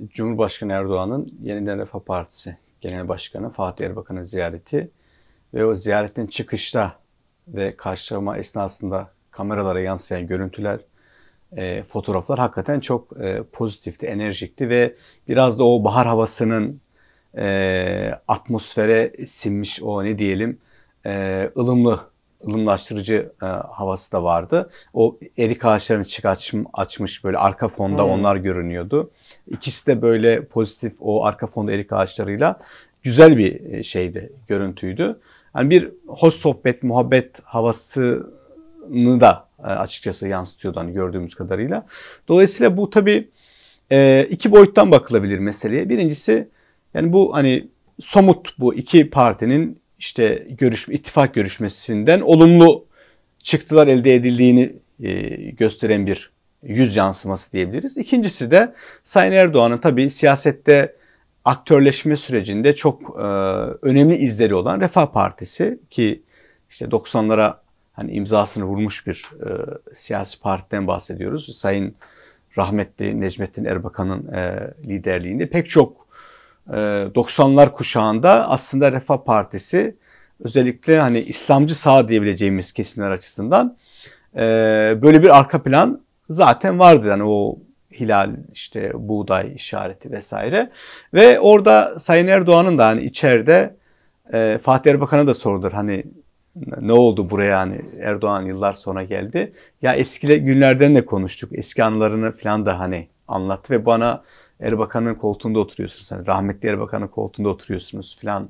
Cumhurbaşkanı 0.09 0.73
Erdoğan'ın 0.73 1.33
Yeniden 1.43 1.79
Refah 1.79 2.01
Partisi 2.01 2.57
Genel 2.81 3.09
Başkanı 3.09 3.51
Fatih 3.51 3.87
Erbakan'ın 3.87 4.23
ziyareti 4.23 4.91
ve 5.55 5.65
o 5.65 5.75
ziyaretin 5.75 6.27
çıkışta 6.27 6.97
ve 7.49 7.77
karşılama 7.77 8.39
esnasında 8.39 9.11
kameralara 9.31 9.81
yansıyan 9.81 10.27
görüntüler, 10.27 10.81
e, 11.57 11.83
fotoğraflar 11.83 12.39
hakikaten 12.39 12.81
çok 12.81 13.21
e, 13.21 13.43
pozitifti, 13.53 14.07
enerjikti 14.07 14.69
ve 14.69 14.95
biraz 15.29 15.59
da 15.59 15.65
o 15.65 15.85
bahar 15.85 16.07
havasının 16.07 16.81
e, 17.37 18.19
atmosfere 18.29 19.27
sinmiş 19.27 19.83
o 19.83 20.05
ne 20.05 20.19
diyelim 20.19 20.59
e, 21.07 21.51
ılımlı, 21.57 22.01
ılımlaştırıcı 22.47 23.33
e, 23.43 23.47
havası 23.47 24.13
da 24.13 24.23
vardı. 24.23 24.71
O 24.95 25.19
erik 25.39 25.65
ağaçlarını 25.65 26.05
çık 26.05 26.25
açmış 26.75 27.25
böyle 27.25 27.39
arka 27.39 27.69
fonda 27.69 28.03
hmm. 28.05 28.11
onlar 28.11 28.37
görünüyordu. 28.37 29.11
İkisi 29.51 29.87
de 29.87 30.03
böyle 30.03 30.45
pozitif 30.45 30.93
o 31.01 31.25
arka 31.25 31.47
fonda 31.47 31.73
erik 31.73 31.93
ağaçlarıyla 31.93 32.61
güzel 33.03 33.39
bir 33.39 33.73
e, 33.73 33.83
şeydi, 33.83 34.33
görüntüydü. 34.49 35.19
Yani 35.57 35.71
bir 35.71 35.91
hoş 36.07 36.35
sohbet, 36.35 36.83
muhabbet 36.83 37.41
havasını 37.45 39.21
da 39.21 39.49
e, 39.59 39.63
açıkçası 39.63 40.29
yansıtıyordu 40.29 40.81
hani 40.81 40.93
gördüğümüz 40.93 41.35
kadarıyla. 41.35 41.87
Dolayısıyla 42.29 42.77
bu 42.77 42.91
tabii 42.91 43.29
e, 43.93 44.27
iki 44.31 44.53
boyuttan 44.53 44.91
bakılabilir 44.91 45.39
meseleye. 45.39 45.89
Birincisi 45.89 46.49
yani 46.95 47.13
bu 47.13 47.37
hani 47.37 47.69
somut 48.01 48.59
bu 48.59 48.75
iki 48.75 49.11
partinin 49.11 49.81
işte 49.99 50.47
görüşme, 50.59 50.95
ittifak 50.95 51.35
görüşmesinden 51.35 52.21
olumlu 52.21 52.85
çıktılar 53.39 53.87
elde 53.87 54.15
edildiğini 54.15 54.73
gösteren 55.59 56.07
bir 56.07 56.31
yüz 56.63 56.97
yansıması 56.97 57.53
diyebiliriz. 57.53 57.97
İkincisi 57.97 58.51
de 58.51 58.75
Sayın 59.05 59.33
Erdoğan'ın 59.33 59.79
tabii 59.79 60.11
siyasette 60.11 60.97
aktörleşme 61.45 62.17
sürecinde 62.17 62.75
çok 62.75 63.03
e, 63.03 63.23
önemli 63.83 64.17
izleri 64.17 64.55
olan 64.55 64.81
Refah 64.81 65.07
Partisi 65.07 65.79
ki 65.91 66.23
işte 66.71 66.85
90'lara 66.85 67.55
hani 67.93 68.13
imzasını 68.13 68.65
vurmuş 68.65 69.07
bir 69.07 69.25
e, 69.47 69.49
siyasi 69.95 70.41
partiden 70.41 70.87
bahsediyoruz. 70.87 71.57
Sayın 71.57 71.95
rahmetli 72.59 73.21
Necmettin 73.21 73.65
Erbakan'ın 73.65 74.33
e, 74.33 74.71
liderliğinde 74.85 75.47
pek 75.49 75.69
çok 75.69 76.07
e, 76.69 76.73
90'lar 76.73 77.73
kuşağında 77.73 78.49
aslında 78.49 78.93
Refah 78.93 79.19
Partisi 79.25 79.97
özellikle 80.45 81.01
hani 81.01 81.21
İslamcı 81.21 81.79
sağ 81.79 82.09
diyebileceğimiz 82.09 82.73
kesimler 82.73 83.11
açısından 83.11 83.77
e, 84.37 84.41
böyle 85.03 85.23
bir 85.23 85.39
arka 85.39 85.63
plan 85.63 86.06
zaten 86.31 86.79
vardı. 86.79 87.09
Yani 87.09 87.25
o 87.25 87.59
hilal 87.93 88.31
işte 88.53 88.93
buğday 88.95 89.53
işareti 89.55 90.11
vesaire. 90.11 90.71
Ve 91.15 91.41
orada 91.41 91.99
Sayın 91.99 92.29
Erdoğan'ın 92.29 92.79
da 92.79 92.87
hani 92.87 93.05
içeride 93.05 93.77
e, 94.33 94.59
Fatih 94.63 94.91
Erbakan'a 94.91 95.27
da 95.27 95.35
sorulur 95.35 95.73
hani 95.73 96.05
ne 96.81 96.93
oldu 96.93 97.31
buraya 97.31 97.59
hani 97.59 97.81
Erdoğan 98.01 98.43
yıllar 98.43 98.73
sonra 98.73 99.03
geldi. 99.03 99.53
Ya 99.83 99.95
eski 99.95 100.45
günlerden 100.45 100.95
de 100.95 101.05
konuştuk. 101.05 101.51
Eski 101.53 101.85
anılarını 101.85 102.33
falan 102.33 102.67
da 102.67 102.79
hani 102.79 103.09
anlattı 103.29 103.75
ve 103.75 103.87
bana 103.87 104.23
Erbakan'ın 104.61 105.15
koltuğunda 105.15 105.59
oturuyorsunuz. 105.59 106.13
Hani 106.13 106.27
rahmetli 106.27 106.69
Erbakan'ın 106.69 107.09
koltuğunda 107.09 107.49
oturuyorsunuz 107.49 108.19
falan 108.21 108.49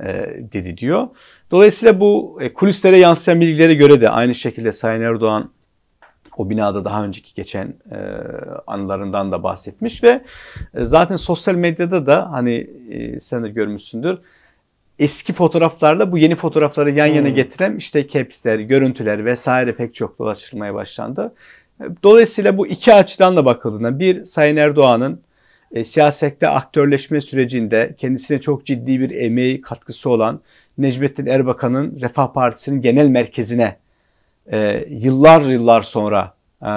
e, 0.00 0.06
dedi 0.52 0.76
diyor. 0.76 1.08
Dolayısıyla 1.50 2.00
bu 2.00 2.38
e, 2.40 2.52
kulislere 2.52 2.96
yansıyan 2.96 3.40
bilgilere 3.40 3.74
göre 3.74 4.00
de 4.00 4.10
aynı 4.10 4.34
şekilde 4.34 4.72
Sayın 4.72 5.02
Erdoğan 5.02 5.50
o 6.36 6.50
binada 6.50 6.84
daha 6.84 7.04
önceki 7.04 7.34
geçen 7.34 7.74
e, 7.90 7.96
anılarından 8.66 9.32
da 9.32 9.42
bahsetmiş 9.42 10.02
ve 10.02 10.22
e, 10.74 10.84
zaten 10.84 11.16
sosyal 11.16 11.54
medyada 11.54 12.06
da 12.06 12.32
hani 12.32 12.70
e, 12.90 13.20
sen 13.20 13.44
de 13.44 13.48
görmüşsündür 13.48 14.18
eski 14.98 15.32
fotoğraflarla 15.32 16.12
bu 16.12 16.18
yeni 16.18 16.34
fotoğrafları 16.34 16.90
yan 16.90 17.06
yana 17.06 17.28
hmm. 17.28 17.34
getiren 17.34 17.76
işte 17.76 18.08
capsler, 18.08 18.58
görüntüler 18.58 19.24
vesaire 19.24 19.76
pek 19.76 19.94
çok 19.94 20.18
dolaşılmaya 20.18 20.74
başlandı. 20.74 21.34
Dolayısıyla 22.02 22.58
bu 22.58 22.66
iki 22.66 22.94
açıdan 22.94 23.36
da 23.36 23.44
bakıldığında 23.44 23.98
bir 23.98 24.24
Sayın 24.24 24.56
Erdoğan'ın 24.56 25.20
e, 25.72 25.84
siyasette 25.84 26.48
aktörleşme 26.48 27.20
sürecinde 27.20 27.94
kendisine 27.98 28.40
çok 28.40 28.66
ciddi 28.66 29.00
bir 29.00 29.10
emeği 29.10 29.60
katkısı 29.60 30.10
olan 30.10 30.40
Necmettin 30.78 31.26
Erbakan'ın 31.26 31.98
Refah 32.00 32.32
Partisi'nin 32.32 32.80
genel 32.80 33.06
merkezine 33.06 33.76
e, 34.52 34.84
yıllar 34.90 35.40
yıllar 35.40 35.82
sonra 35.82 36.34
e, 36.62 36.70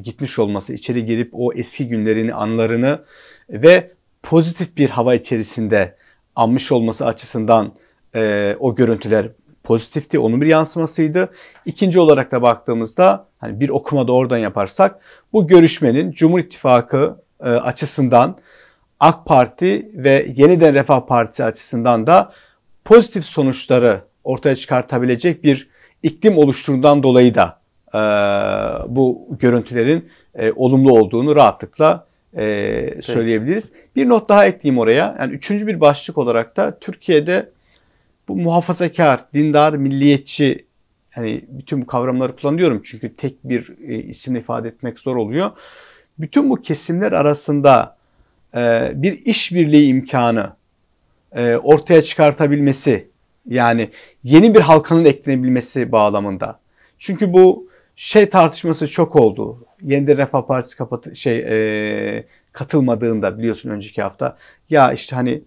gitmiş 0.00 0.38
olması, 0.38 0.74
içeri 0.74 1.06
girip 1.06 1.30
o 1.32 1.52
eski 1.52 1.88
günlerini, 1.88 2.34
anlarını 2.34 3.04
ve 3.50 3.90
pozitif 4.22 4.76
bir 4.76 4.90
hava 4.90 5.14
içerisinde 5.14 5.96
anmış 6.36 6.72
olması 6.72 7.06
açısından 7.06 7.72
e, 8.14 8.56
o 8.60 8.74
görüntüler 8.74 9.28
pozitifti. 9.64 10.18
Onun 10.18 10.40
bir 10.40 10.46
yansımasıydı. 10.46 11.28
İkinci 11.66 12.00
olarak 12.00 12.32
da 12.32 12.42
baktığımızda 12.42 13.26
hani 13.38 13.60
bir 13.60 13.68
okuma 13.68 14.08
da 14.08 14.12
oradan 14.12 14.38
yaparsak 14.38 15.00
bu 15.32 15.46
görüşmenin 15.46 16.12
Cumhur 16.12 16.38
İttifakı 16.38 17.22
e, 17.40 17.44
açısından 17.44 18.38
AK 19.00 19.26
Parti 19.26 19.90
ve 19.94 20.32
yeniden 20.36 20.74
Refah 20.74 21.06
Partisi 21.06 21.44
açısından 21.44 22.06
da 22.06 22.32
pozitif 22.84 23.24
sonuçları 23.24 24.00
ortaya 24.24 24.54
çıkartabilecek 24.54 25.44
bir 25.44 25.68
iklim 26.02 26.38
oluşturduğundan 26.38 27.02
dolayı 27.02 27.34
da 27.34 27.60
e, 27.94 27.98
bu 28.88 29.28
görüntülerin 29.40 30.08
e, 30.34 30.52
olumlu 30.52 30.92
olduğunu 30.92 31.36
rahatlıkla 31.36 32.06
e, 32.36 32.94
söyleyebiliriz. 33.02 33.72
Bir 33.96 34.08
not 34.08 34.28
daha 34.28 34.46
ekleyeyim 34.46 34.78
oraya. 34.78 35.16
Yani 35.20 35.32
üçüncü 35.32 35.66
bir 35.66 35.80
başlık 35.80 36.18
olarak 36.18 36.56
da 36.56 36.78
Türkiye'de 36.78 37.50
bu 38.28 38.36
muhafazakar, 38.36 39.20
dindar, 39.34 39.72
milliyetçi 39.72 40.64
hani 41.10 41.44
bütün 41.48 41.82
bu 41.82 41.86
kavramları 41.86 42.36
kullanıyorum 42.36 42.82
çünkü 42.84 43.16
tek 43.16 43.44
bir 43.44 43.74
e, 43.88 43.94
isimle 43.94 44.38
ifade 44.38 44.68
etmek 44.68 44.98
zor 44.98 45.16
oluyor. 45.16 45.50
Bütün 46.18 46.50
bu 46.50 46.62
kesimler 46.62 47.12
arasında 47.12 47.96
e, 48.56 48.92
bir 48.94 49.24
işbirliği 49.24 49.88
imkanı 49.88 50.52
e, 51.32 51.56
ortaya 51.56 52.02
çıkartabilmesi 52.02 53.07
yani 53.48 53.90
yeni 54.24 54.54
bir 54.54 54.60
halkanın 54.60 55.04
eklenebilmesi 55.04 55.92
bağlamında. 55.92 56.60
Çünkü 56.98 57.32
bu 57.32 57.68
şey 57.96 58.28
tartışması 58.28 58.86
çok 58.86 59.16
oldu. 59.16 59.64
Yeniden 59.82 60.16
Refah 60.16 60.46
Partisi 60.46 60.76
kapatı, 60.76 61.16
şey 61.16 61.38
e, 61.38 62.26
katılmadığında 62.52 63.38
biliyorsun 63.38 63.70
önceki 63.70 64.02
hafta. 64.02 64.36
Ya 64.70 64.92
işte 64.92 65.16
hani 65.16 65.42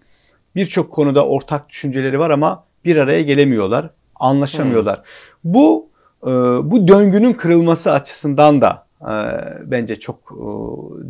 birçok 0.56 0.92
konuda 0.92 1.28
ortak 1.28 1.70
düşünceleri 1.70 2.20
var 2.20 2.30
ama 2.30 2.64
bir 2.86 2.96
araya 2.96 3.22
gelemiyorlar, 3.22 3.90
anlaşamıyorlar. 4.16 4.98
Hmm. 4.98 5.54
Bu 5.54 5.90
e, 6.24 6.28
bu 6.72 6.88
döngünün 6.88 7.34
kırılması 7.34 7.92
açısından 7.92 8.62
da 8.62 8.86
e, 9.02 9.14
bence 9.72 10.00
çok 10.00 10.18
e, 10.32 10.46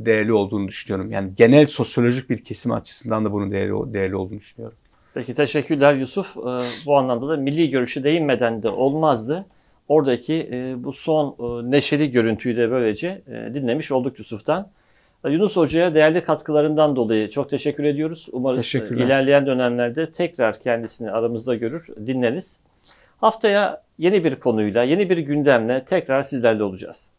değerli 0.05 0.33
olduğunu 0.33 0.67
düşünüyorum. 0.67 1.11
Yani 1.11 1.31
genel 1.37 1.67
sosyolojik 1.67 2.29
bir 2.29 2.43
kesim 2.43 2.71
açısından 2.71 3.25
da 3.25 3.31
bunun 3.31 3.51
değerli, 3.51 3.93
değerli 3.93 4.15
olduğunu 4.15 4.39
düşünüyorum. 4.39 4.77
Peki 5.13 5.33
teşekkürler 5.33 5.93
Yusuf. 5.93 6.37
Ee, 6.37 6.41
bu 6.85 6.97
anlamda 6.97 7.29
da 7.29 7.37
milli 7.37 7.69
görüşü 7.69 8.03
değinmeden 8.03 8.63
de 8.63 8.69
olmazdı. 8.69 9.45
Oradaki 9.87 10.49
e, 10.51 10.83
bu 10.83 10.93
son 10.93 11.35
e, 11.39 11.71
neşeli 11.71 12.11
görüntüyü 12.11 12.57
de 12.57 12.71
böylece 12.71 13.21
e, 13.27 13.53
dinlemiş 13.53 13.91
olduk 13.91 14.19
Yusuf'tan. 14.19 14.67
Yunus 15.29 15.57
Hoca'ya 15.57 15.95
değerli 15.95 16.23
katkılarından 16.23 16.95
dolayı 16.95 17.29
çok 17.29 17.49
teşekkür 17.49 17.83
ediyoruz. 17.83 18.27
Umarız 18.31 18.75
ilerleyen 18.75 19.45
dönemlerde 19.45 20.11
tekrar 20.11 20.59
kendisini 20.59 21.11
aramızda 21.11 21.55
görür, 21.55 21.87
dinleriz. 22.07 22.59
Haftaya 23.17 23.81
yeni 23.97 24.23
bir 24.23 24.35
konuyla, 24.35 24.83
yeni 24.83 25.09
bir 25.09 25.17
gündemle 25.17 25.85
tekrar 25.85 26.23
sizlerle 26.23 26.63
olacağız. 26.63 27.11